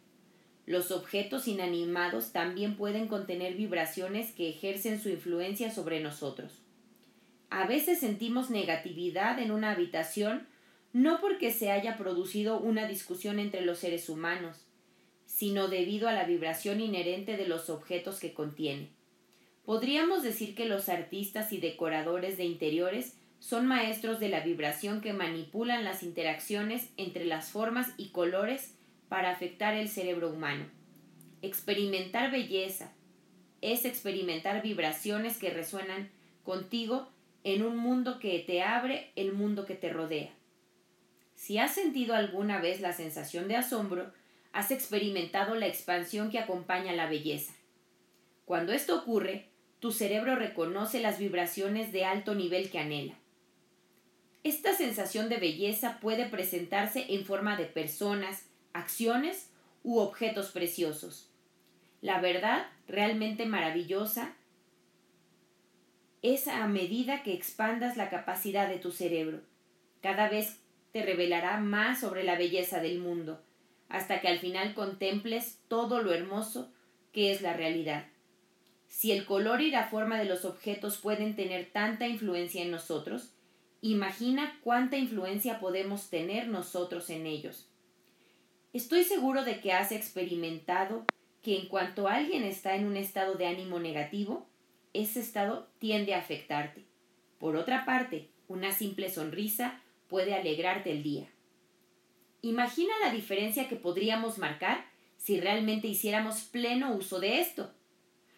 Los 0.67 0.91
objetos 0.91 1.49
inanimados 1.49 2.33
también 2.33 2.77
pueden 2.77 3.09
contener 3.09 3.55
vibraciones 3.55 4.33
que 4.33 4.51
ejercen 4.51 5.01
su 5.01 5.09
influencia 5.09 5.71
sobre 5.71 6.01
nosotros. 6.01 6.61
A 7.49 7.67
veces 7.67 8.01
sentimos 8.01 8.51
negatividad 8.51 9.39
en 9.39 9.53
una 9.53 9.71
habitación 9.71 10.47
no 10.95 11.21
porque 11.21 11.53
se 11.53 11.73
haya 11.73 11.99
producido 11.99 12.61
una 12.61 12.87
discusión 12.87 13.41
entre 13.41 13.63
los 13.63 13.81
seres 13.81 14.09
humanos, 14.09 14.65
sino 15.27 15.67
debido 15.67 16.09
a 16.09 16.13
la 16.13 16.23
vibración 16.23 16.81
inherente 16.81 17.37
de 17.37 17.49
los 17.49 17.69
objetos 17.69 18.21
que 18.21 18.33
contiene. 18.33 18.91
Podríamos 19.65 20.23
decir 20.23 20.55
que 20.55 20.67
los 20.67 20.89
artistas 20.89 21.53
y 21.53 21.59
decoradores 21.59 22.37
de 22.37 22.45
interiores 22.45 23.19
son 23.41 23.67
maestros 23.67 24.21
de 24.21 24.29
la 24.29 24.41
vibración 24.41 25.01
que 25.01 25.13
manipulan 25.13 25.83
las 25.83 26.05
interacciones 26.05 26.91
entre 26.97 27.25
las 27.25 27.51
formas 27.51 27.93
y 27.97 28.11
colores 28.11 28.77
para 29.09 29.33
afectar 29.33 29.75
el 29.75 29.89
cerebro 29.89 30.31
humano. 30.31 30.67
Experimentar 31.43 32.31
belleza 32.31 32.93
es 33.63 33.85
experimentar 33.85 34.63
vibraciones 34.63 35.39
que 35.39 35.51
resuenan 35.51 36.09
contigo 36.45 37.09
en 37.43 37.65
un 37.65 37.77
mundo 37.77 38.21
que 38.21 38.39
te 38.39 38.63
abre 38.63 39.11
el 39.17 39.33
mundo 39.33 39.67
que 39.67 39.75
te 39.75 39.93
rodea. 39.93 40.31
Si 41.35 41.59
has 41.59 41.75
sentido 41.75 42.15
alguna 42.15 42.61
vez 42.61 42.81
la 42.81 42.93
sensación 42.93 43.49
de 43.49 43.57
asombro, 43.57 44.13
has 44.53 44.71
experimentado 44.71 45.55
la 45.57 45.67
expansión 45.67 46.31
que 46.31 46.39
acompaña 46.39 46.93
la 46.93 47.09
belleza. 47.09 47.53
Cuando 48.45 48.73
esto 48.73 48.97
ocurre, 48.97 49.49
tu 49.81 49.91
cerebro 49.93 50.37
reconoce 50.37 51.01
las 51.01 51.19
vibraciones 51.19 51.93
de 51.93 52.05
alto 52.05 52.35
nivel 52.35 52.71
que 52.71 52.79
anhela. 52.79 53.15
Esta 54.45 54.75
sensación 54.75 55.29
de 55.29 55.39
belleza 55.39 55.99
puede 56.01 56.27
presentarse 56.27 57.15
en 57.15 57.25
forma 57.25 57.57
de 57.57 57.65
personas, 57.65 58.47
acciones 58.73 59.51
u 59.83 59.99
objetos 59.99 60.51
preciosos. 60.51 61.31
La 62.01 62.21
verdad 62.21 62.67
realmente 62.87 63.47
maravillosa 63.47 64.35
es 66.21 66.49
a 66.49 66.67
medida 66.67 67.23
que 67.23 67.35
expandas 67.35 67.97
la 67.97 68.09
capacidad 68.09 68.69
de 68.69 68.79
tu 68.79 68.93
cerebro. 68.93 69.41
Cada 70.03 70.29
vez 70.29 70.59
te 70.95 71.03
revelará 71.03 71.59
más 71.59 72.01
sobre 72.01 72.25
la 72.25 72.39
belleza 72.39 72.81
del 72.81 73.01
mundo, 73.01 73.43
hasta 73.91 74.23
que 74.23 74.29
al 74.29 74.39
final 74.39 74.73
contemples 74.73 75.59
todo 75.69 76.03
lo 76.03 76.15
hermoso 76.15 76.73
que 77.13 77.33
es 77.33 77.43
la 77.43 77.53
realidad. 77.53 78.07
Si 78.89 79.13
el 79.13 79.27
color 79.27 79.61
y 79.61 79.71
la 79.71 79.89
forma 79.89 80.19
de 80.19 80.25
los 80.25 80.47
objetos 80.47 80.97
pueden 80.97 81.37
tener 81.37 81.67
tanta 81.71 82.09
influencia 82.09 82.63
en 82.63 82.71
nosotros, 82.71 83.35
Imagina 83.87 84.59
cuánta 84.63 84.97
influencia 84.97 85.61
podemos 85.61 86.09
tener 86.09 86.49
nosotros 86.49 87.11
en 87.11 87.27
ellos. 87.27 87.69
Estoy 88.73 89.05
seguro 89.05 89.45
de 89.45 89.61
que 89.61 89.75
has 89.75 89.93
experimentado 89.93 91.05
que 91.43 91.59
en 91.59 91.69
cuanto 91.69 92.09
alguien 92.09 92.45
está 92.45 92.77
en 92.77 92.87
un 92.87 92.97
estado 92.97 93.35
de 93.35 93.47
ánimo 93.47 93.81
negativo, 93.81 94.47
ese 94.95 95.21
estado 95.21 95.69
tiende 95.81 96.15
a 96.15 96.21
afectarte. 96.21 96.87
Por 97.39 97.57
otra 97.57 97.85
parte, 97.85 98.31
una 98.49 98.73
simple 98.73 99.11
sonrisa 99.11 99.83
puede 100.15 100.35
alegrarte 100.37 100.93
el 100.93 101.03
día. 101.03 101.29
Imagina 102.41 102.93
la 103.03 103.11
diferencia 103.11 103.69
que 103.69 103.75
podríamos 103.75 104.39
marcar 104.39 104.87
si 105.17 105.41
realmente 105.41 105.89
hiciéramos 105.89 106.43
pleno 106.43 106.95
uso 106.95 107.19
de 107.19 107.41
esto. 107.41 107.75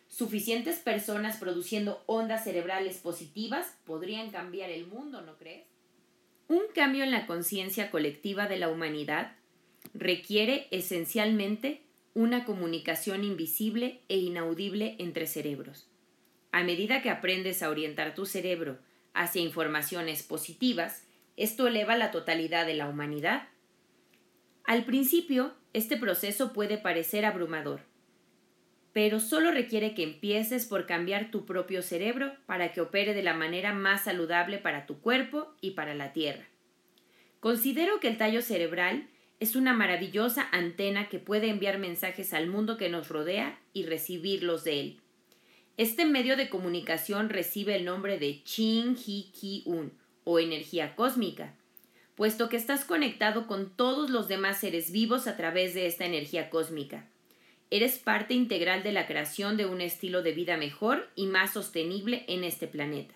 Suficientes 0.09 0.79
personas 0.79 1.37
produciendo 1.37 2.03
ondas 2.07 2.45
cerebrales 2.45 2.97
positivas 2.97 3.77
podrían 3.85 4.31
cambiar 4.31 4.71
el 4.71 4.87
mundo, 4.87 5.21
¿no 5.21 5.37
crees? 5.37 5.67
Un 6.49 6.63
cambio 6.75 7.05
en 7.05 7.11
la 7.11 7.27
conciencia 7.27 7.91
colectiva 7.91 8.49
de 8.49 8.57
la 8.57 8.71
humanidad 8.71 9.37
requiere 9.93 10.69
esencialmente 10.71 11.83
una 12.15 12.47
comunicación 12.47 13.23
invisible 13.23 14.01
e 14.09 14.17
inaudible 14.17 14.97
entre 14.99 15.27
cerebros. 15.27 15.91
A 16.53 16.65
medida 16.65 17.03
que 17.03 17.11
aprendes 17.11 17.63
a 17.63 17.69
orientar 17.69 18.15
tu 18.15 18.25
cerebro 18.25 18.79
hacia 19.13 19.43
informaciones 19.43 20.23
positivas, 20.23 21.06
esto 21.37 21.67
eleva 21.69 21.97
la 21.97 22.11
totalidad 22.11 22.67
de 22.67 22.75
la 22.75 22.89
humanidad. 22.89 23.49
Al 24.65 24.85
principio, 24.85 25.55
este 25.73 25.97
proceso 25.97 26.53
puede 26.53 26.79
parecer 26.79 27.25
abrumador, 27.25 27.83
pero 28.93 29.21
solo 29.21 29.51
requiere 29.51 29.95
que 29.95 30.03
empieces 30.03 30.65
por 30.65 30.87
cambiar 30.87 31.31
tu 31.31 31.45
propio 31.45 31.83
cerebro 31.83 32.33
para 32.47 32.73
que 32.73 32.81
opere 32.81 33.13
de 33.13 33.23
la 33.23 33.35
manera 33.35 33.75
más 33.75 34.05
saludable 34.05 34.59
para 34.59 34.87
tu 34.87 35.01
cuerpo 35.01 35.55
y 35.61 35.73
para 35.73 35.95
la 35.95 36.13
Tierra. 36.13 36.49
Considero 37.41 38.01
que 38.01 38.09
el 38.09 38.17
tallo 38.17 38.41
cerebral 38.41 39.09
es 39.39 39.55
una 39.55 39.75
maravillosa 39.75 40.49
antena 40.51 41.11
que 41.11 41.19
puede 41.19 41.51
enviar 41.51 41.79
mensajes 41.79 42.33
al 42.33 42.47
mundo 42.47 42.79
que 42.79 42.89
nos 42.89 43.11
rodea 43.11 43.61
y 43.75 43.85
recibirlos 43.85 44.65
de 44.65 44.81
él. 44.81 45.01
Este 45.77 46.07
medio 46.07 46.39
de 46.39 46.49
comunicación 46.49 47.29
recibe 47.29 47.77
el 47.77 47.85
nombre 47.85 48.19
de 48.19 48.43
Ching 48.45 48.97
Hi 48.97 49.31
Ki 49.35 49.63
Un 49.67 49.93
o 50.27 50.41
energía 50.41 50.97
cósmica, 50.97 51.55
puesto 52.17 52.49
que 52.49 52.57
estás 52.57 52.85
conectado 52.85 53.47
con 53.47 53.71
todos 53.71 54.11
los 54.11 54.27
demás 54.27 54.59
seres 54.59 54.91
vivos 54.91 55.29
a 55.29 55.37
través 55.37 55.73
de 55.73 55.87
esta 55.87 56.05
energía 56.05 56.51
cósmica. 56.51 57.09
Eres 57.71 57.99
parte 57.99 58.35
integral 58.35 58.83
de 58.83 58.93
la 58.93 59.07
creación 59.07 59.57
de 59.57 59.67
un 59.67 59.81
estilo 59.81 60.23
de 60.23 60.33
vida 60.33 60.57
mejor 60.57 61.09
y 61.15 61.27
más 61.27 61.53
sostenible 61.53 62.25
en 62.27 62.43
este 62.43 62.67
planeta. 62.67 63.15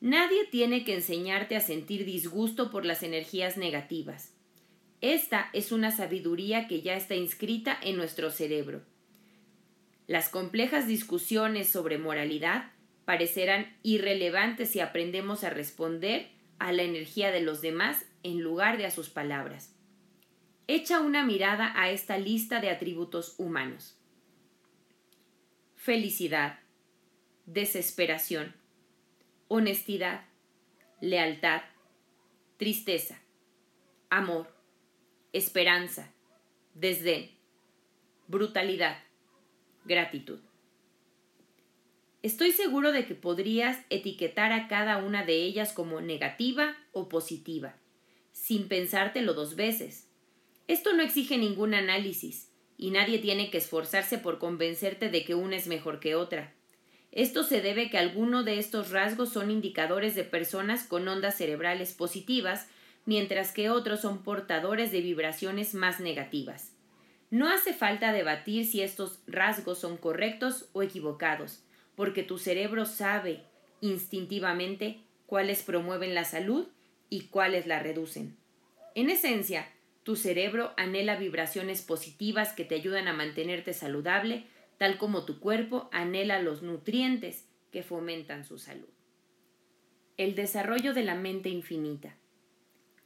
Nadie 0.00 0.46
tiene 0.50 0.84
que 0.84 0.94
enseñarte 0.94 1.56
a 1.56 1.60
sentir 1.60 2.06
disgusto 2.06 2.70
por 2.70 2.86
las 2.86 3.02
energías 3.02 3.56
negativas. 3.56 4.32
Esta 5.02 5.50
es 5.52 5.72
una 5.72 5.90
sabiduría 5.90 6.68
que 6.68 6.80
ya 6.80 6.96
está 6.96 7.16
inscrita 7.16 7.78
en 7.82 7.96
nuestro 7.96 8.30
cerebro. 8.30 8.82
Las 10.06 10.28
complejas 10.28 10.86
discusiones 10.86 11.68
sobre 11.68 11.98
moralidad 11.98 12.72
parecerán 13.04 13.76
irrelevantes 13.82 14.70
si 14.70 14.80
aprendemos 14.80 15.44
a 15.44 15.50
responder 15.50 16.30
a 16.58 16.72
la 16.72 16.82
energía 16.82 17.30
de 17.30 17.40
los 17.40 17.60
demás 17.60 18.04
en 18.22 18.40
lugar 18.40 18.78
de 18.78 18.86
a 18.86 18.90
sus 18.90 19.10
palabras. 19.10 19.74
Echa 20.68 21.00
una 21.00 21.24
mirada 21.24 21.72
a 21.74 21.90
esta 21.90 22.18
lista 22.18 22.60
de 22.60 22.70
atributos 22.70 23.34
humanos. 23.38 23.98
Felicidad, 25.74 26.60
desesperación, 27.46 28.54
honestidad, 29.48 30.24
lealtad, 31.00 31.62
tristeza, 32.56 33.20
amor, 34.08 34.54
esperanza, 35.32 36.12
desdén, 36.74 37.32
brutalidad, 38.28 38.98
gratitud. 39.84 40.38
Estoy 42.22 42.52
seguro 42.52 42.92
de 42.92 43.04
que 43.04 43.16
podrías 43.16 43.78
etiquetar 43.90 44.52
a 44.52 44.68
cada 44.68 44.98
una 44.98 45.24
de 45.24 45.42
ellas 45.42 45.72
como 45.72 46.00
negativa 46.00 46.76
o 46.92 47.08
positiva, 47.08 47.74
sin 48.30 48.68
pensártelo 48.68 49.34
dos 49.34 49.56
veces. 49.56 50.06
Esto 50.68 50.92
no 50.92 51.02
exige 51.02 51.36
ningún 51.36 51.74
análisis, 51.74 52.48
y 52.78 52.92
nadie 52.92 53.18
tiene 53.18 53.50
que 53.50 53.58
esforzarse 53.58 54.18
por 54.18 54.38
convencerte 54.38 55.08
de 55.08 55.24
que 55.24 55.34
una 55.34 55.56
es 55.56 55.66
mejor 55.66 55.98
que 55.98 56.14
otra. 56.14 56.54
Esto 57.10 57.42
se 57.42 57.60
debe 57.60 57.90
que 57.90 57.98
alguno 57.98 58.44
de 58.44 58.60
estos 58.60 58.90
rasgos 58.90 59.30
son 59.30 59.50
indicadores 59.50 60.14
de 60.14 60.22
personas 60.22 60.84
con 60.84 61.08
ondas 61.08 61.36
cerebrales 61.36 61.92
positivas, 61.92 62.68
mientras 63.04 63.50
que 63.50 63.68
otros 63.68 64.00
son 64.00 64.22
portadores 64.22 64.92
de 64.92 65.00
vibraciones 65.00 65.74
más 65.74 65.98
negativas. 65.98 66.70
No 67.30 67.48
hace 67.48 67.74
falta 67.74 68.12
debatir 68.12 68.64
si 68.64 68.80
estos 68.80 69.18
rasgos 69.26 69.80
son 69.80 69.96
correctos 69.96 70.68
o 70.72 70.82
equivocados 70.84 71.64
porque 71.96 72.22
tu 72.22 72.38
cerebro 72.38 72.86
sabe 72.86 73.42
instintivamente 73.80 75.00
cuáles 75.26 75.62
promueven 75.62 76.14
la 76.14 76.24
salud 76.24 76.68
y 77.10 77.22
cuáles 77.22 77.66
la 77.66 77.80
reducen. 77.80 78.36
En 78.94 79.10
esencia, 79.10 79.68
tu 80.02 80.16
cerebro 80.16 80.72
anhela 80.76 81.16
vibraciones 81.16 81.82
positivas 81.82 82.52
que 82.52 82.64
te 82.64 82.74
ayudan 82.74 83.08
a 83.08 83.12
mantenerte 83.12 83.72
saludable, 83.72 84.44
tal 84.78 84.98
como 84.98 85.24
tu 85.24 85.40
cuerpo 85.40 85.88
anhela 85.92 86.40
los 86.42 86.62
nutrientes 86.62 87.46
que 87.70 87.82
fomentan 87.82 88.44
su 88.44 88.58
salud. 88.58 88.88
El 90.16 90.34
desarrollo 90.34 90.92
de 90.94 91.04
la 91.04 91.14
mente 91.14 91.48
infinita. 91.48 92.16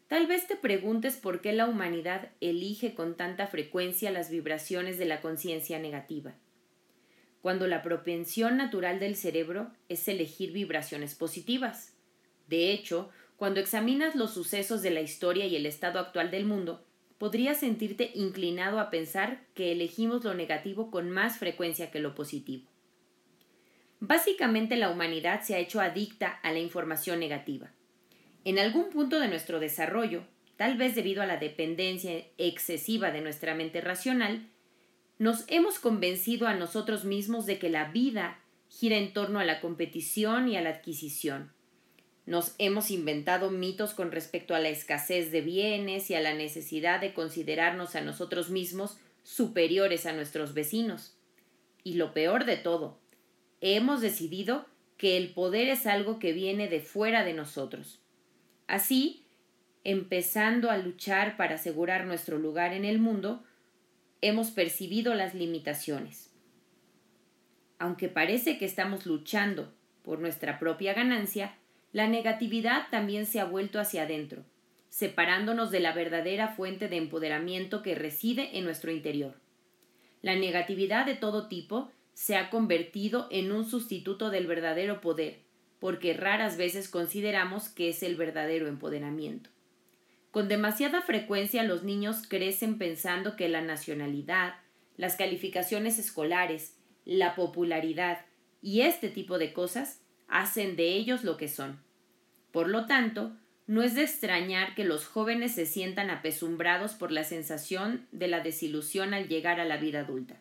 Tal 0.08 0.26
vez 0.26 0.46
te 0.46 0.56
preguntes 0.56 1.16
por 1.16 1.40
qué 1.40 1.52
la 1.52 1.66
humanidad 1.66 2.30
elige 2.40 2.94
con 2.94 3.16
tanta 3.16 3.46
frecuencia 3.46 4.10
las 4.10 4.30
vibraciones 4.30 4.98
de 4.98 5.06
la 5.06 5.20
conciencia 5.20 5.78
negativa 5.78 6.34
cuando 7.46 7.68
la 7.68 7.80
propensión 7.80 8.56
natural 8.56 8.98
del 8.98 9.14
cerebro 9.14 9.70
es 9.88 10.08
elegir 10.08 10.50
vibraciones 10.50 11.14
positivas. 11.14 11.94
De 12.48 12.72
hecho, 12.72 13.08
cuando 13.36 13.60
examinas 13.60 14.16
los 14.16 14.34
sucesos 14.34 14.82
de 14.82 14.90
la 14.90 15.00
historia 15.00 15.46
y 15.46 15.54
el 15.54 15.64
estado 15.64 16.00
actual 16.00 16.32
del 16.32 16.44
mundo, 16.44 16.84
podrías 17.18 17.60
sentirte 17.60 18.10
inclinado 18.16 18.80
a 18.80 18.90
pensar 18.90 19.44
que 19.54 19.70
elegimos 19.70 20.24
lo 20.24 20.34
negativo 20.34 20.90
con 20.90 21.08
más 21.08 21.38
frecuencia 21.38 21.92
que 21.92 22.00
lo 22.00 22.16
positivo. 22.16 22.66
Básicamente 24.00 24.74
la 24.74 24.90
humanidad 24.90 25.42
se 25.42 25.54
ha 25.54 25.60
hecho 25.60 25.80
adicta 25.80 26.40
a 26.42 26.50
la 26.50 26.58
información 26.58 27.20
negativa. 27.20 27.70
En 28.44 28.58
algún 28.58 28.90
punto 28.90 29.20
de 29.20 29.28
nuestro 29.28 29.60
desarrollo, 29.60 30.24
tal 30.56 30.76
vez 30.76 30.96
debido 30.96 31.22
a 31.22 31.26
la 31.26 31.36
dependencia 31.36 32.24
excesiva 32.38 33.12
de 33.12 33.20
nuestra 33.20 33.54
mente 33.54 33.80
racional, 33.80 34.48
nos 35.18 35.44
hemos 35.48 35.78
convencido 35.78 36.46
a 36.46 36.54
nosotros 36.54 37.04
mismos 37.04 37.46
de 37.46 37.58
que 37.58 37.70
la 37.70 37.90
vida 37.90 38.40
gira 38.68 38.96
en 38.96 39.12
torno 39.12 39.38
a 39.38 39.44
la 39.44 39.60
competición 39.60 40.48
y 40.48 40.56
a 40.56 40.60
la 40.60 40.70
adquisición. 40.70 41.52
Nos 42.26 42.54
hemos 42.58 42.90
inventado 42.90 43.50
mitos 43.50 43.94
con 43.94 44.10
respecto 44.10 44.54
a 44.54 44.58
la 44.58 44.68
escasez 44.68 45.30
de 45.30 45.40
bienes 45.40 46.10
y 46.10 46.14
a 46.14 46.20
la 46.20 46.34
necesidad 46.34 47.00
de 47.00 47.14
considerarnos 47.14 47.94
a 47.94 48.00
nosotros 48.00 48.50
mismos 48.50 48.98
superiores 49.22 50.06
a 50.06 50.12
nuestros 50.12 50.52
vecinos. 50.52 51.16
Y 51.84 51.94
lo 51.94 52.12
peor 52.12 52.44
de 52.44 52.56
todo, 52.56 52.98
hemos 53.60 54.00
decidido 54.00 54.66
que 54.96 55.16
el 55.16 55.32
poder 55.32 55.68
es 55.68 55.86
algo 55.86 56.18
que 56.18 56.32
viene 56.32 56.68
de 56.68 56.80
fuera 56.80 57.24
de 57.24 57.32
nosotros. 57.32 58.00
Así, 58.66 59.24
empezando 59.84 60.70
a 60.70 60.78
luchar 60.78 61.36
para 61.36 61.54
asegurar 61.54 62.06
nuestro 62.06 62.38
lugar 62.38 62.72
en 62.72 62.84
el 62.84 62.98
mundo, 62.98 63.44
hemos 64.20 64.50
percibido 64.50 65.14
las 65.14 65.34
limitaciones. 65.34 66.30
Aunque 67.78 68.08
parece 68.08 68.58
que 68.58 68.64
estamos 68.64 69.06
luchando 69.06 69.72
por 70.02 70.18
nuestra 70.18 70.58
propia 70.58 70.94
ganancia, 70.94 71.56
la 71.92 72.08
negatividad 72.08 72.88
también 72.90 73.26
se 73.26 73.40
ha 73.40 73.44
vuelto 73.44 73.78
hacia 73.78 74.02
adentro, 74.02 74.44
separándonos 74.88 75.70
de 75.70 75.80
la 75.80 75.92
verdadera 75.92 76.48
fuente 76.48 76.88
de 76.88 76.96
empoderamiento 76.96 77.82
que 77.82 77.94
reside 77.94 78.58
en 78.58 78.64
nuestro 78.64 78.90
interior. 78.90 79.34
La 80.22 80.34
negatividad 80.34 81.06
de 81.06 81.14
todo 81.14 81.48
tipo 81.48 81.90
se 82.14 82.36
ha 82.36 82.48
convertido 82.48 83.28
en 83.30 83.52
un 83.52 83.68
sustituto 83.68 84.30
del 84.30 84.46
verdadero 84.46 85.00
poder, 85.00 85.40
porque 85.78 86.14
raras 86.14 86.56
veces 86.56 86.88
consideramos 86.88 87.68
que 87.68 87.90
es 87.90 88.02
el 88.02 88.16
verdadero 88.16 88.68
empoderamiento. 88.68 89.50
Con 90.36 90.48
demasiada 90.48 91.00
frecuencia 91.00 91.62
los 91.62 91.82
niños 91.82 92.24
crecen 92.28 92.76
pensando 92.76 93.36
que 93.36 93.48
la 93.48 93.62
nacionalidad, 93.62 94.56
las 94.98 95.16
calificaciones 95.16 95.98
escolares, 95.98 96.74
la 97.06 97.34
popularidad 97.34 98.26
y 98.60 98.82
este 98.82 99.08
tipo 99.08 99.38
de 99.38 99.54
cosas 99.54 100.02
hacen 100.28 100.76
de 100.76 100.88
ellos 100.88 101.24
lo 101.24 101.38
que 101.38 101.48
son. 101.48 101.80
Por 102.52 102.68
lo 102.68 102.84
tanto, 102.84 103.34
no 103.66 103.82
es 103.82 103.94
de 103.94 104.02
extrañar 104.02 104.74
que 104.74 104.84
los 104.84 105.06
jóvenes 105.06 105.54
se 105.54 105.64
sientan 105.64 106.10
apesumbrados 106.10 106.92
por 106.92 107.12
la 107.12 107.24
sensación 107.24 108.06
de 108.12 108.28
la 108.28 108.40
desilusión 108.40 109.14
al 109.14 109.28
llegar 109.28 109.58
a 109.58 109.64
la 109.64 109.78
vida 109.78 110.00
adulta. 110.00 110.36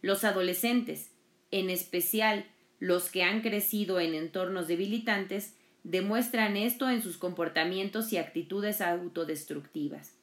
Los 0.00 0.24
adolescentes, 0.24 1.12
en 1.52 1.70
especial 1.70 2.44
los 2.80 3.08
que 3.08 3.22
han 3.22 3.40
crecido 3.42 4.00
en 4.00 4.16
entornos 4.16 4.66
debilitantes, 4.66 5.54
demuestran 5.84 6.56
esto 6.56 6.88
en 6.88 7.02
sus 7.02 7.16
comportamientos 7.18 8.12
y 8.12 8.16
actitudes 8.16 8.80
autodestructivas. 8.80 10.16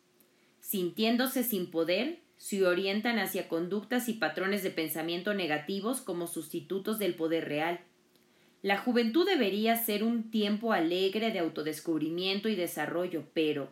Sintiéndose 0.61 1.43
sin 1.43 1.71
poder, 1.71 2.19
se 2.37 2.65
orientan 2.65 3.19
hacia 3.19 3.49
conductas 3.49 4.07
y 4.07 4.13
patrones 4.13 4.63
de 4.63 4.71
pensamiento 4.71 5.33
negativos 5.33 5.99
como 5.99 6.27
sustitutos 6.27 6.97
del 6.97 7.15
poder 7.15 7.49
real. 7.49 7.81
La 8.61 8.77
juventud 8.77 9.25
debería 9.25 9.75
ser 9.75 10.03
un 10.03 10.31
tiempo 10.31 10.71
alegre 10.71 11.31
de 11.31 11.39
autodescubrimiento 11.39 12.47
y 12.47 12.55
desarrollo, 12.55 13.23
pero, 13.33 13.69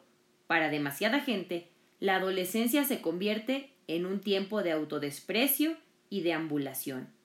para 0.47 0.69
demasiada 0.69 1.21
gente, 1.21 1.67
la 1.99 2.17
adolescencia 2.17 2.83
se 2.83 3.01
convierte 3.01 3.71
en 3.87 4.05
un 4.05 4.19
tiempo 4.19 4.63
de 4.63 4.71
autodesprecio 4.71 5.77
y 6.09 6.21
de 6.21 6.33
ambulación. 6.33 7.16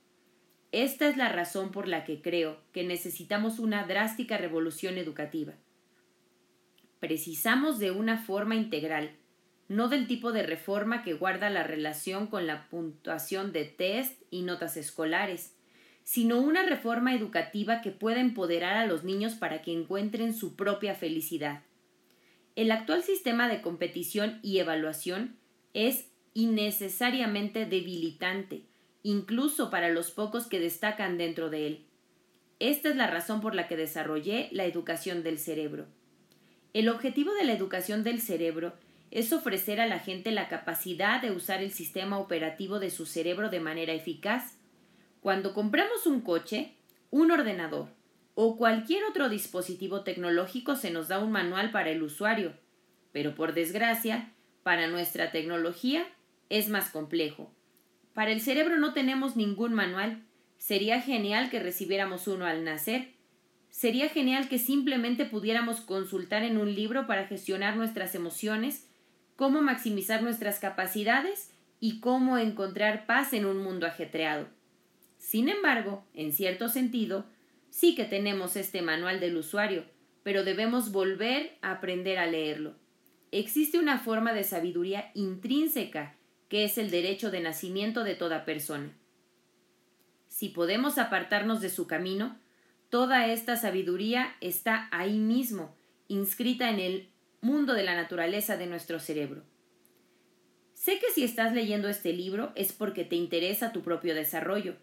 Esta 0.73 1.07
es 1.07 1.19
la 1.19 1.29
razón 1.29 1.71
por 1.71 1.87
la 1.87 2.05
que 2.05 2.23
creo 2.23 2.59
que 2.73 2.83
necesitamos 2.83 3.59
una 3.59 3.87
drástica 3.87 4.39
revolución 4.39 4.97
educativa. 4.97 5.53
Precisamos 6.99 7.79
de 7.79 7.91
una 7.91 8.17
forma 8.17 8.55
integral, 8.57 9.11
no 9.69 9.89
del 9.89 10.07
tipo 10.07 10.33
de 10.33 10.43
reforma 10.43 11.03
que 11.03 11.13
guarda 11.13 11.51
la 11.51 11.63
relación 11.63 12.27
con 12.27 12.47
la 12.47 12.69
puntuación 12.71 13.53
de 13.53 13.67
test 13.67 14.23
y 14.31 14.43
notas 14.43 14.79
escolares, 14.79 15.55
sino 16.05 16.41
una 16.41 16.63
reforma 16.63 17.15
educativa 17.15 17.83
que 17.83 17.91
pueda 17.91 18.21
empoderar 18.21 18.77
a 18.77 18.87
los 18.87 19.05
niños 19.05 19.35
para 19.35 19.61
que 19.61 19.73
encuentren 19.73 20.35
su 20.35 20.57
propia 20.57 20.95
felicidad. 20.95 21.63
El 22.57 22.71
actual 22.71 23.03
sistema 23.03 23.47
de 23.49 23.61
competición 23.61 24.39
y 24.43 24.59
evaluación 24.59 25.37
es 25.75 26.09
innecesariamente 26.35 27.67
debilitante, 27.67 28.63
incluso 29.03 29.71
para 29.71 29.89
los 29.89 30.11
pocos 30.11 30.47
que 30.47 30.61
destacan 30.61 31.19
dentro 31.19 31.51
de 31.51 31.67
él. 31.67 31.87
Esta 32.59 32.91
es 32.91 32.97
la 32.97 33.09
razón 33.09 33.41
por 33.41 33.55
la 33.55 33.67
que 33.67 33.77
desarrollé 33.77 34.49
la 34.53 34.65
educación 34.65 35.23
del 35.23 35.39
cerebro. 35.39 35.87
El 36.73 36.89
objetivo 36.89 37.35
de 37.35 37.45
la 37.45 37.53
educación 37.53 38.05
del 38.05 38.21
cerebro 38.21 38.75
es 39.11 39.33
ofrecer 39.33 39.81
a 39.81 39.87
la 39.87 39.99
gente 39.99 40.31
la 40.33 40.49
capacidad 40.49 41.21
de 41.21 41.33
usar 41.33 41.63
el 41.63 41.71
sistema 41.71 42.19
operativo 42.19 42.79
de 42.79 42.91
su 42.91 43.05
cerebro 43.05 43.51
de 43.51 43.61
manera 43.61 43.93
eficaz. 43.93 44.57
Cuando 45.21 45.53
compramos 45.53 46.07
un 46.07 46.23
coche, 46.23 46.77
un 47.11 47.31
ordenador 47.31 47.89
o 48.35 48.57
cualquier 48.57 49.05
otro 49.05 49.29
dispositivo 49.29 50.03
tecnológico 50.03 50.77
se 50.77 50.91
nos 50.91 51.09
da 51.09 51.19
un 51.19 51.31
manual 51.31 51.71
para 51.71 51.91
el 51.91 52.03
usuario, 52.03 52.55
pero 53.13 53.35
por 53.35 53.53
desgracia, 53.53 54.33
para 54.63 54.87
nuestra 54.87 55.31
tecnología 55.31 56.07
es 56.49 56.69
más 56.71 56.89
complejo. 56.89 57.53
Para 58.15 58.31
el 58.31 58.41
cerebro 58.41 58.79
no 58.79 58.93
tenemos 58.93 59.37
ningún 59.37 59.73
manual. 59.73 60.23
Sería 60.59 61.01
genial 61.01 61.51
que 61.51 61.61
recibiéramos 61.61 62.29
uno 62.29 62.47
al 62.47 62.65
nacer. 62.65 63.13
Sería 63.71 64.09
genial 64.11 64.49
que 64.49 64.59
simplemente 64.59 65.25
pudiéramos 65.25 65.81
consultar 65.81 66.43
en 66.43 66.59
un 66.59 66.75
libro 66.75 67.07
para 67.07 67.27
gestionar 67.27 67.77
nuestras 67.77 68.15
emociones, 68.15 68.89
cómo 69.35 69.63
maximizar 69.63 70.23
nuestras 70.23 70.59
capacidades 70.59 71.53
y 71.81 72.01
cómo 72.01 72.37
encontrar 72.37 73.07
paz 73.07 73.33
en 73.33 73.47
un 73.47 73.63
mundo 73.63 73.87
ajetreado. 73.87 74.47
Sin 75.19 75.49
embargo, 75.49 76.05
en 76.13 76.33
cierto 76.33 76.69
sentido, 76.69 77.25
sí 77.71 77.95
que 77.95 78.05
tenemos 78.05 78.57
este 78.57 78.83
manual 78.83 79.21
del 79.21 79.39
usuario, 79.39 79.85
pero 80.23 80.45
debemos 80.45 80.93
volver 80.93 81.57
a 81.63 81.73
aprender 81.73 82.19
a 82.19 82.27
leerlo. 82.27 82.75
Existe 83.31 83.79
una 83.79 83.99
forma 83.99 84.35
de 84.35 84.45
sabiduría 84.45 85.11
intrínseca 85.15 86.17
que 86.53 86.65
es 86.65 86.77
el 86.77 86.91
derecho 86.91 87.31
de 87.31 87.41
nacimiento 87.41 88.05
de 88.05 88.15
toda 88.15 88.45
persona. 88.45 88.93
Si 90.29 90.51
podemos 90.51 90.99
apartarnos 90.99 91.63
de 91.63 91.71
su 91.71 91.87
camino, 91.87 92.39
toda 92.91 93.27
esta 93.27 93.57
sabiduría 93.57 94.37
está 94.43 94.87
ahí 94.93 95.17
mismo, 95.17 95.75
inscrita 96.09 96.69
en 96.69 96.79
el 96.79 97.09
mundo 97.41 97.73
de 97.73 97.85
la 97.85 97.95
naturaleza 97.95 98.59
de 98.59 98.67
nuestro 98.67 99.01
cerebro. 99.01 99.45
Sé 100.75 100.99
que 100.99 101.11
si 101.15 101.25
estás 101.25 101.55
leyendo 101.55 101.89
este 101.89 102.13
libro 102.13 102.53
es 102.55 102.75
porque 102.75 103.07
te 103.07 103.17
interesa 103.17 103.73
tu 103.73 103.81
propio 103.81 104.15
desarrollo. 104.15 104.77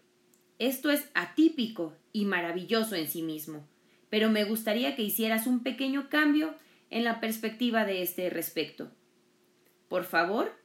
Esto 0.58 0.90
es 0.90 1.08
atípico 1.14 1.94
y 2.12 2.24
maravilloso 2.24 2.96
en 2.96 3.06
sí 3.06 3.22
mismo, 3.22 3.64
pero 4.08 4.28
me 4.28 4.42
gustaría 4.42 4.96
que 4.96 5.02
hicieras 5.02 5.46
un 5.46 5.62
pequeño 5.62 6.08
cambio 6.08 6.52
en 6.90 7.04
la 7.04 7.20
perspectiva 7.20 7.84
de 7.84 8.02
este 8.02 8.28
respecto. 8.28 8.90
Por 9.88 10.02
favor, 10.02 10.59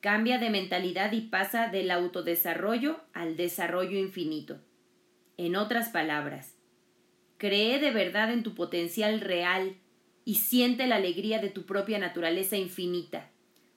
Cambia 0.00 0.38
de 0.38 0.48
mentalidad 0.48 1.10
y 1.10 1.22
pasa 1.22 1.66
del 1.66 1.90
autodesarrollo 1.90 3.00
al 3.14 3.36
desarrollo 3.36 3.98
infinito. 3.98 4.60
En 5.36 5.56
otras 5.56 5.88
palabras, 5.88 6.54
cree 7.36 7.80
de 7.80 7.90
verdad 7.90 8.32
en 8.32 8.44
tu 8.44 8.54
potencial 8.54 9.20
real 9.20 9.74
y 10.24 10.36
siente 10.36 10.86
la 10.86 10.96
alegría 10.96 11.40
de 11.40 11.50
tu 11.50 11.66
propia 11.66 11.98
naturaleza 11.98 12.56
infinita. 12.56 13.30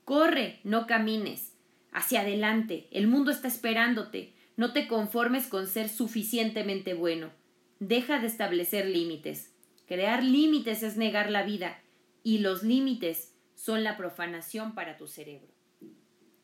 Corre, 0.05 0.60
no 0.63 0.86
camines. 0.86 1.53
Hacia 1.91 2.21
adelante, 2.21 2.88
el 2.91 3.07
mundo 3.07 3.31
está 3.31 3.47
esperándote. 3.47 4.34
No 4.57 4.73
te 4.73 4.88
conformes 4.88 5.47
con 5.47 5.65
ser 5.65 5.89
suficientemente 5.89 6.93
bueno. 6.93 7.31
Deja 7.79 8.19
de 8.19 8.27
establecer 8.27 8.86
límites. 8.86 9.55
Crear 9.88 10.23
límites 10.23 10.84
es 10.84 10.97
negar 10.97 11.31
la 11.31 11.41
vida, 11.41 11.81
y 12.23 12.38
los 12.38 12.62
límites 12.62 13.34
son 13.55 13.84
la 13.84 13.97
profanación 13.97 14.75
para 14.75 14.97
tu 14.97 15.07
cerebro 15.07 15.61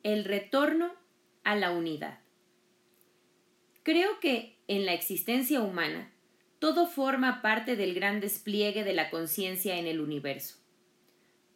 el 0.04 0.26
retorno 0.26 0.94
a 1.44 1.56
la 1.56 1.72
unidad. 1.72 2.20
Creo 3.84 4.20
que 4.20 4.58
en 4.68 4.86
la 4.86 4.94
existencia 4.94 5.62
humana 5.62 6.12
todo 6.60 6.88
forma 6.88 7.42
parte 7.42 7.76
del 7.76 7.94
gran 7.94 8.20
despliegue 8.20 8.84
de 8.84 8.94
la 8.94 9.10
conciencia 9.10 9.78
en 9.78 9.88
el 9.88 10.02
universo. 10.02 10.58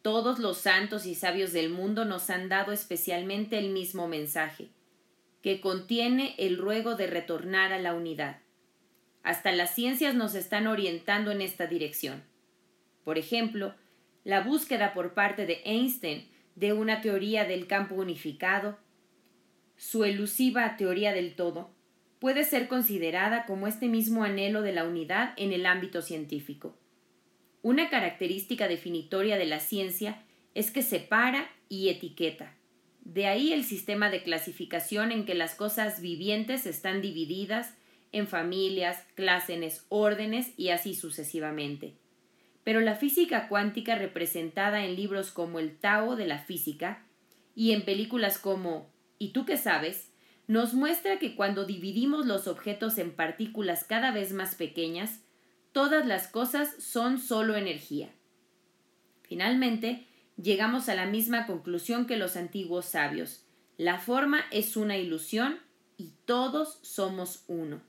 Todos 0.00 0.38
los 0.38 0.58
santos 0.58 1.06
y 1.06 1.14
sabios 1.14 1.52
del 1.52 1.70
mundo 1.70 2.04
nos 2.04 2.30
han 2.30 2.48
dado 2.48 2.72
especialmente 2.72 3.58
el 3.58 3.70
mismo 3.70 4.08
mensaje, 4.08 4.68
que 5.42 5.60
contiene 5.60 6.34
el 6.38 6.56
ruego 6.56 6.94
de 6.94 7.06
retornar 7.06 7.72
a 7.72 7.78
la 7.78 7.94
unidad. 7.94 8.40
Hasta 9.22 9.52
las 9.52 9.74
ciencias 9.74 10.14
nos 10.14 10.34
están 10.34 10.66
orientando 10.66 11.30
en 11.30 11.40
esta 11.40 11.66
dirección. 11.66 12.24
Por 13.04 13.18
ejemplo, 13.18 13.74
la 14.24 14.40
búsqueda 14.40 14.94
por 14.94 15.14
parte 15.14 15.46
de 15.46 15.60
Einstein 15.64 16.28
de 16.54 16.72
una 16.72 17.00
teoría 17.00 17.44
del 17.44 17.66
campo 17.66 17.94
unificado, 17.94 18.78
su 19.76 20.04
elusiva 20.04 20.76
teoría 20.76 21.12
del 21.12 21.34
todo, 21.34 21.70
puede 22.18 22.44
ser 22.44 22.68
considerada 22.68 23.46
como 23.46 23.66
este 23.66 23.88
mismo 23.88 24.22
anhelo 24.22 24.62
de 24.62 24.72
la 24.72 24.84
unidad 24.84 25.34
en 25.36 25.52
el 25.52 25.66
ámbito 25.66 26.02
científico. 26.02 26.76
Una 27.62 27.90
característica 27.90 28.68
definitoria 28.68 29.36
de 29.36 29.46
la 29.46 29.60
ciencia 29.60 30.22
es 30.54 30.70
que 30.70 30.82
separa 30.82 31.50
y 31.68 31.88
etiqueta. 31.88 32.54
De 33.00 33.26
ahí 33.26 33.52
el 33.52 33.64
sistema 33.64 34.10
de 34.10 34.22
clasificación 34.22 35.10
en 35.10 35.24
que 35.24 35.34
las 35.34 35.54
cosas 35.54 36.00
vivientes 36.00 36.66
están 36.66 37.00
divididas 37.00 37.74
en 38.12 38.28
familias, 38.28 39.04
clases, 39.14 39.86
órdenes 39.88 40.52
y 40.56 40.68
así 40.68 40.94
sucesivamente 40.94 41.94
pero 42.64 42.80
la 42.80 42.94
física 42.94 43.48
cuántica 43.48 43.94
representada 43.96 44.84
en 44.84 44.96
libros 44.96 45.30
como 45.30 45.58
El 45.58 45.76
Tao 45.76 46.16
de 46.16 46.26
la 46.26 46.38
Física 46.38 47.04
y 47.54 47.72
en 47.72 47.84
películas 47.84 48.38
como 48.38 48.90
¿Y 49.18 49.28
tú 49.28 49.44
qué 49.44 49.56
sabes? 49.56 50.12
nos 50.48 50.74
muestra 50.74 51.18
que 51.18 51.36
cuando 51.36 51.64
dividimos 51.64 52.26
los 52.26 52.48
objetos 52.48 52.98
en 52.98 53.12
partículas 53.12 53.84
cada 53.84 54.10
vez 54.10 54.32
más 54.32 54.54
pequeñas, 54.54 55.20
todas 55.72 56.06
las 56.06 56.26
cosas 56.26 56.74
son 56.78 57.18
solo 57.18 57.54
energía. 57.54 58.10
Finalmente, 59.22 60.06
llegamos 60.36 60.88
a 60.88 60.94
la 60.94 61.06
misma 61.06 61.46
conclusión 61.46 62.06
que 62.06 62.16
los 62.16 62.36
antiguos 62.36 62.86
sabios. 62.86 63.46
La 63.78 63.98
forma 63.98 64.44
es 64.50 64.76
una 64.76 64.98
ilusión 64.98 65.58
y 65.96 66.12
todos 66.24 66.80
somos 66.82 67.44
uno. 67.46 67.80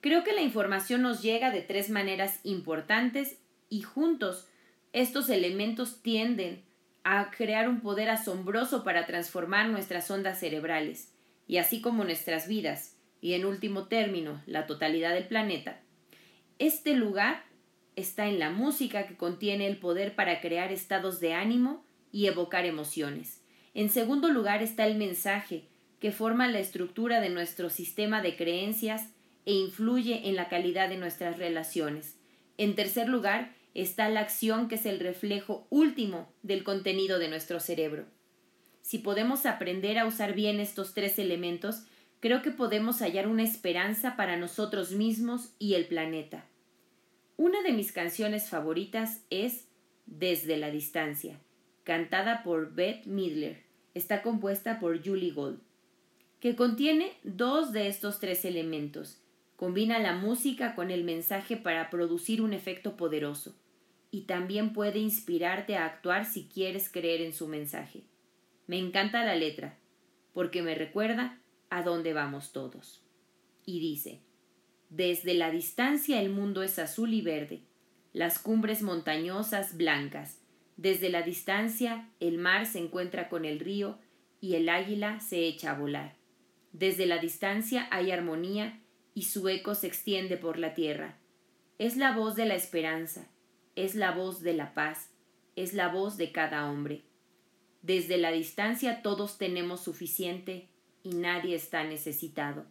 Creo 0.00 0.24
que 0.24 0.32
la 0.32 0.42
información 0.42 1.02
nos 1.02 1.22
llega 1.22 1.50
de 1.50 1.62
tres 1.62 1.90
maneras 1.90 2.40
importantes 2.42 3.38
y 3.70 3.82
juntos 3.82 4.46
estos 4.92 5.30
elementos 5.30 6.02
tienden 6.02 6.62
a 7.04 7.30
crear 7.30 7.68
un 7.68 7.80
poder 7.80 8.10
asombroso 8.10 8.84
para 8.84 9.06
transformar 9.06 9.70
nuestras 9.70 10.10
ondas 10.10 10.38
cerebrales, 10.38 11.14
y 11.46 11.56
así 11.56 11.80
como 11.80 12.04
nuestras 12.04 12.46
vidas, 12.46 12.98
y 13.20 13.34
en 13.34 13.44
último 13.44 13.86
término, 13.86 14.42
la 14.46 14.66
totalidad 14.66 15.14
del 15.14 15.26
planeta. 15.26 15.80
Este 16.58 16.94
lugar 16.94 17.44
está 17.96 18.26
en 18.26 18.38
la 18.38 18.50
música 18.50 19.06
que 19.06 19.16
contiene 19.16 19.66
el 19.66 19.78
poder 19.78 20.14
para 20.14 20.40
crear 20.40 20.72
estados 20.72 21.20
de 21.20 21.34
ánimo 21.34 21.84
y 22.12 22.26
evocar 22.26 22.66
emociones. 22.66 23.42
En 23.72 23.88
segundo 23.88 24.28
lugar 24.28 24.62
está 24.62 24.86
el 24.86 24.96
mensaje, 24.96 25.68
que 26.00 26.12
forma 26.12 26.48
la 26.48 26.58
estructura 26.58 27.20
de 27.20 27.30
nuestro 27.30 27.70
sistema 27.70 28.22
de 28.22 28.36
creencias 28.36 29.12
e 29.46 29.52
influye 29.52 30.28
en 30.28 30.36
la 30.36 30.48
calidad 30.48 30.88
de 30.88 30.96
nuestras 30.96 31.38
relaciones. 31.38 32.18
En 32.58 32.74
tercer 32.74 33.08
lugar 33.08 33.54
está 33.74 34.08
la 34.08 34.20
acción 34.20 34.68
que 34.68 34.74
es 34.74 34.86
el 34.86 35.00
reflejo 35.00 35.66
último 35.70 36.32
del 36.42 36.64
contenido 36.64 37.18
de 37.18 37.28
nuestro 37.28 37.60
cerebro. 37.60 38.06
Si 38.82 38.98
podemos 38.98 39.46
aprender 39.46 39.98
a 39.98 40.06
usar 40.06 40.34
bien 40.34 40.58
estos 40.60 40.94
tres 40.94 41.18
elementos, 41.18 41.84
creo 42.20 42.42
que 42.42 42.50
podemos 42.50 43.00
hallar 43.00 43.28
una 43.28 43.44
esperanza 43.44 44.16
para 44.16 44.36
nosotros 44.36 44.92
mismos 44.92 45.54
y 45.58 45.74
el 45.74 45.86
planeta. 45.86 46.46
Una 47.36 47.62
de 47.62 47.72
mis 47.72 47.92
canciones 47.92 48.48
favoritas 48.48 49.20
es 49.30 49.66
Desde 50.06 50.56
la 50.56 50.70
distancia, 50.70 51.38
cantada 51.84 52.42
por 52.42 52.74
Beth 52.74 53.06
Midler. 53.06 53.62
Está 53.94 54.22
compuesta 54.22 54.80
por 54.80 55.04
Julie 55.04 55.30
Gold, 55.30 55.60
que 56.40 56.56
contiene 56.56 57.12
dos 57.22 57.72
de 57.72 57.86
estos 57.86 58.18
tres 58.18 58.44
elementos, 58.44 59.19
Combina 59.60 59.98
la 59.98 60.14
música 60.14 60.74
con 60.74 60.90
el 60.90 61.04
mensaje 61.04 61.54
para 61.54 61.90
producir 61.90 62.40
un 62.40 62.54
efecto 62.54 62.96
poderoso 62.96 63.54
y 64.10 64.22
también 64.22 64.72
puede 64.72 65.00
inspirarte 65.00 65.76
a 65.76 65.84
actuar 65.84 66.24
si 66.24 66.44
quieres 66.46 66.90
creer 66.90 67.20
en 67.20 67.34
su 67.34 67.46
mensaje. 67.46 68.00
Me 68.66 68.78
encanta 68.78 69.22
la 69.22 69.34
letra, 69.34 69.76
porque 70.32 70.62
me 70.62 70.74
recuerda 70.74 71.38
a 71.68 71.82
dónde 71.82 72.14
vamos 72.14 72.52
todos. 72.52 73.02
Y 73.66 73.80
dice, 73.80 74.22
desde 74.88 75.34
la 75.34 75.50
distancia 75.50 76.22
el 76.22 76.30
mundo 76.30 76.62
es 76.62 76.78
azul 76.78 77.12
y 77.12 77.20
verde, 77.20 77.60
las 78.14 78.38
cumbres 78.38 78.80
montañosas 78.80 79.76
blancas, 79.76 80.40
desde 80.78 81.10
la 81.10 81.20
distancia 81.20 82.08
el 82.18 82.38
mar 82.38 82.64
se 82.64 82.78
encuentra 82.78 83.28
con 83.28 83.44
el 83.44 83.60
río 83.60 83.98
y 84.40 84.54
el 84.54 84.70
águila 84.70 85.20
se 85.20 85.44
echa 85.44 85.72
a 85.72 85.78
volar. 85.78 86.16
Desde 86.72 87.04
la 87.04 87.18
distancia 87.18 87.88
hay 87.90 88.10
armonía 88.10 88.80
y 89.20 89.24
su 89.24 89.46
eco 89.50 89.74
se 89.74 89.86
extiende 89.86 90.38
por 90.38 90.58
la 90.58 90.72
tierra. 90.72 91.18
Es 91.76 91.98
la 91.98 92.12
voz 92.12 92.36
de 92.36 92.46
la 92.46 92.54
esperanza, 92.54 93.28
es 93.76 93.94
la 93.94 94.12
voz 94.12 94.40
de 94.40 94.54
la 94.54 94.72
paz, 94.72 95.10
es 95.56 95.74
la 95.74 95.88
voz 95.88 96.16
de 96.16 96.32
cada 96.32 96.70
hombre. 96.70 97.02
Desde 97.82 98.16
la 98.16 98.32
distancia 98.32 99.02
todos 99.02 99.36
tenemos 99.36 99.82
suficiente 99.82 100.70
y 101.02 101.10
nadie 101.16 101.54
está 101.54 101.84
necesitado. 101.84 102.64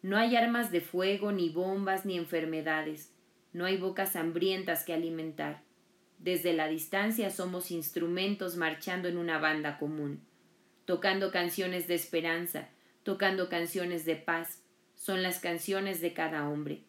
No 0.00 0.16
hay 0.16 0.36
armas 0.36 0.70
de 0.70 0.80
fuego, 0.80 1.32
ni 1.32 1.48
bombas, 1.48 2.06
ni 2.06 2.16
enfermedades. 2.16 3.12
No 3.52 3.64
hay 3.64 3.76
bocas 3.76 4.14
hambrientas 4.14 4.84
que 4.84 4.94
alimentar. 4.94 5.64
Desde 6.20 6.52
la 6.52 6.68
distancia 6.68 7.30
somos 7.30 7.72
instrumentos 7.72 8.56
marchando 8.56 9.08
en 9.08 9.18
una 9.18 9.40
banda 9.40 9.76
común, 9.76 10.20
tocando 10.84 11.32
canciones 11.32 11.88
de 11.88 11.96
esperanza, 11.96 12.68
tocando 13.02 13.48
canciones 13.48 14.04
de 14.04 14.14
paz. 14.14 14.62
Son 15.00 15.22
las 15.22 15.38
canciones 15.38 16.02
de 16.02 16.12
cada 16.12 16.46
hombre. 16.46 16.82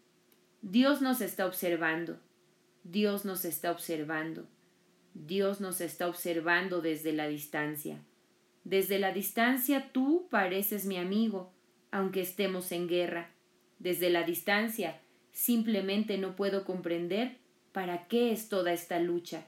Dios 0.61 1.01
nos 1.01 1.21
está 1.21 1.45
observando. 1.45 2.19
Dios 2.83 3.23
nos 3.23 3.45
está 3.45 3.71
observando. 3.71 4.49
Dios 5.13 5.61
nos 5.61 5.79
está 5.79 6.09
observando 6.09 6.81
desde 6.81 7.13
la 7.13 7.29
distancia. 7.29 8.03
Desde 8.65 8.99
la 8.99 9.13
distancia 9.13 9.93
tú 9.93 10.27
pareces 10.29 10.83
mi 10.83 10.97
amigo, 10.97 11.53
aunque 11.89 12.19
estemos 12.19 12.73
en 12.73 12.89
guerra. 12.89 13.29
Desde 13.79 14.09
la 14.09 14.23
distancia 14.23 14.99
simplemente 15.31 16.17
no 16.17 16.35
puedo 16.35 16.65
comprender 16.65 17.37
para 17.71 18.09
qué 18.09 18.33
es 18.33 18.49
toda 18.49 18.73
esta 18.73 18.99
lucha. 18.99 19.45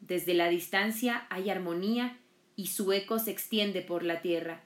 Desde 0.00 0.32
la 0.32 0.48
distancia 0.48 1.26
hay 1.28 1.50
armonía 1.50 2.18
y 2.56 2.68
su 2.68 2.90
eco 2.90 3.18
se 3.18 3.32
extiende 3.32 3.82
por 3.82 4.02
la 4.02 4.22
tierra. 4.22 4.64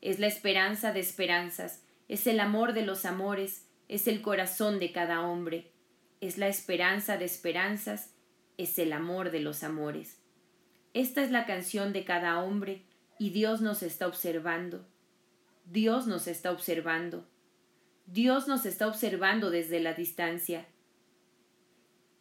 Es 0.00 0.18
la 0.18 0.26
esperanza 0.26 0.92
de 0.92 1.00
esperanzas, 1.00 1.83
es 2.08 2.26
el 2.26 2.40
amor 2.40 2.72
de 2.72 2.84
los 2.84 3.04
amores, 3.04 3.66
es 3.88 4.06
el 4.08 4.22
corazón 4.22 4.78
de 4.78 4.92
cada 4.92 5.22
hombre, 5.22 5.72
es 6.20 6.38
la 6.38 6.48
esperanza 6.48 7.16
de 7.16 7.24
esperanzas, 7.24 8.14
es 8.56 8.78
el 8.78 8.92
amor 8.92 9.30
de 9.30 9.40
los 9.40 9.62
amores. 9.62 10.18
Esta 10.92 11.22
es 11.22 11.30
la 11.30 11.44
canción 11.44 11.92
de 11.92 12.04
cada 12.04 12.40
hombre 12.40 12.82
y 13.18 13.30
Dios 13.30 13.60
nos 13.60 13.82
está 13.82 14.06
observando. 14.06 14.86
Dios 15.64 16.06
nos 16.06 16.26
está 16.26 16.52
observando. 16.52 17.26
Dios 18.06 18.48
nos 18.48 18.66
está 18.66 18.86
observando 18.86 19.50
desde 19.50 19.80
la 19.80 19.94
distancia. 19.94 20.66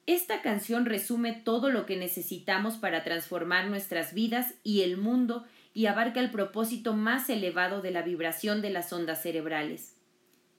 Esta 0.06 0.42
canción 0.42 0.86
resume 0.86 1.34
todo 1.34 1.70
lo 1.70 1.86
que 1.86 1.96
necesitamos 1.98 2.76
para 2.76 3.04
transformar 3.04 3.68
nuestras 3.68 4.14
vidas 4.14 4.54
y 4.64 4.82
el 4.82 4.98
mundo 4.98 5.46
y 5.74 5.88
abarca 5.88 6.20
el 6.20 6.30
propósito 6.30 6.94
más 6.94 7.30
elevado 7.30 7.82
de 7.82 7.92
la 7.92 8.04
vibración 8.04 8.62
de 8.62 8.70
las 8.70 8.94
ondas 8.94 9.22
cerebrales. 9.22 9.96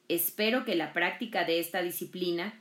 Espero 0.09 0.64
que 0.64 0.74
la 0.74 0.92
práctica 0.92 1.44
de 1.44 1.61
esta 1.61 1.83
disciplina 1.83 2.61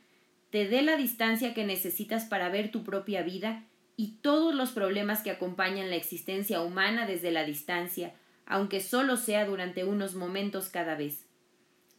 te 0.49 0.67
dé 0.67 0.81
la 0.83 0.97
distancia 0.97 1.53
que 1.53 1.65
necesitas 1.65 2.25
para 2.25 2.49
ver 2.49 2.71
tu 2.71 2.83
propia 2.83 3.23
vida 3.23 3.63
y 3.97 4.17
todos 4.21 4.53
los 4.53 4.71
problemas 4.71 5.21
que 5.21 5.31
acompañan 5.31 5.89
la 5.89 5.95
existencia 5.95 6.61
humana 6.61 7.05
desde 7.05 7.31
la 7.31 7.43
distancia, 7.43 8.13
aunque 8.45 8.79
solo 8.79 9.17
sea 9.17 9.45
durante 9.45 9.83
unos 9.83 10.15
momentos 10.15 10.69
cada 10.69 10.95
vez. 10.95 11.25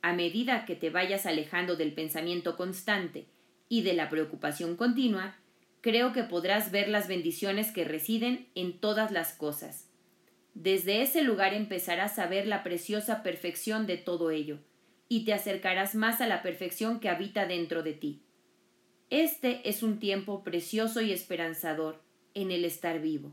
A 0.02 0.12
medida 0.12 0.66
que 0.66 0.76
te 0.76 0.90
vayas 0.90 1.26
alejando 1.26 1.76
del 1.76 1.92
pensamiento 1.92 2.56
constante 2.56 3.26
y 3.68 3.82
de 3.82 3.94
la 3.94 4.08
preocupación 4.08 4.76
continua, 4.76 5.36
creo 5.80 6.12
que 6.12 6.22
podrás 6.22 6.70
ver 6.70 6.88
las 6.88 7.08
bendiciones 7.08 7.72
que 7.72 7.84
residen 7.84 8.46
en 8.54 8.78
todas 8.78 9.10
las 9.10 9.32
cosas. 9.32 9.88
Desde 10.54 11.02
ese 11.02 11.22
lugar 11.22 11.52
empezarás 11.52 12.18
a 12.18 12.26
ver 12.26 12.46
la 12.46 12.62
preciosa 12.62 13.22
perfección 13.22 13.86
de 13.86 13.96
todo 13.96 14.30
ello, 14.30 14.58
y 15.08 15.24
te 15.24 15.32
acercarás 15.32 15.94
más 15.94 16.20
a 16.20 16.26
la 16.26 16.42
perfección 16.42 17.00
que 17.00 17.08
habita 17.08 17.46
dentro 17.46 17.82
de 17.82 17.92
ti. 17.92 18.22
Este 19.10 19.68
es 19.68 19.82
un 19.82 19.98
tiempo 19.98 20.42
precioso 20.42 21.00
y 21.00 21.12
esperanzador 21.12 22.02
en 22.34 22.50
el 22.50 22.64
estar 22.64 23.00
vivo. 23.00 23.32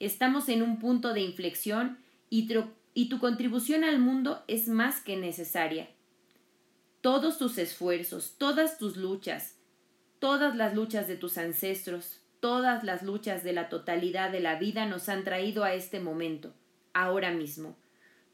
Estamos 0.00 0.48
en 0.48 0.62
un 0.62 0.78
punto 0.78 1.14
de 1.14 1.20
inflexión 1.20 1.98
y, 2.28 2.48
tu 2.48 3.18
contribución 3.20 3.84
al 3.84 3.98
mundo 3.98 4.42
es 4.48 4.66
más 4.66 5.00
que 5.00 5.16
necesaria. 5.16 5.88
Todos 7.02 7.38
tus 7.38 7.58
esfuerzos, 7.58 8.34
todas 8.38 8.78
tus 8.78 8.96
luchas, 8.96 9.58
todas 10.18 10.56
las 10.56 10.74
luchas 10.74 11.06
de 11.06 11.16
tus 11.16 11.38
ancestros, 11.38 12.20
todas 12.40 12.82
las 12.84 13.02
luchas 13.02 13.44
de 13.44 13.52
la 13.52 13.68
totalidad 13.68 14.30
de 14.30 14.40
la 14.40 14.58
vida 14.58 14.86
nos 14.86 15.08
han 15.08 15.24
traído 15.24 15.64
a 15.64 15.74
este 15.74 16.00
momento, 16.00 16.52
ahora 16.94 17.30
mismo. 17.30 17.76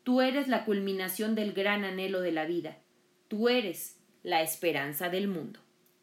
Tú 0.05 0.21
eres 0.21 0.49
la 0.49 0.65
culminación 0.65 1.35
del 1.35 1.53
gran 1.53 1.85
anhelo 1.85 2.21
de 2.21 2.33
la 2.33 2.47
vida. 2.47 2.79
Tú 3.29 3.49
eres 3.49 3.99
la 4.23 4.43
esperanza 4.43 5.09
del 5.09 5.29
mundo. 5.29 5.61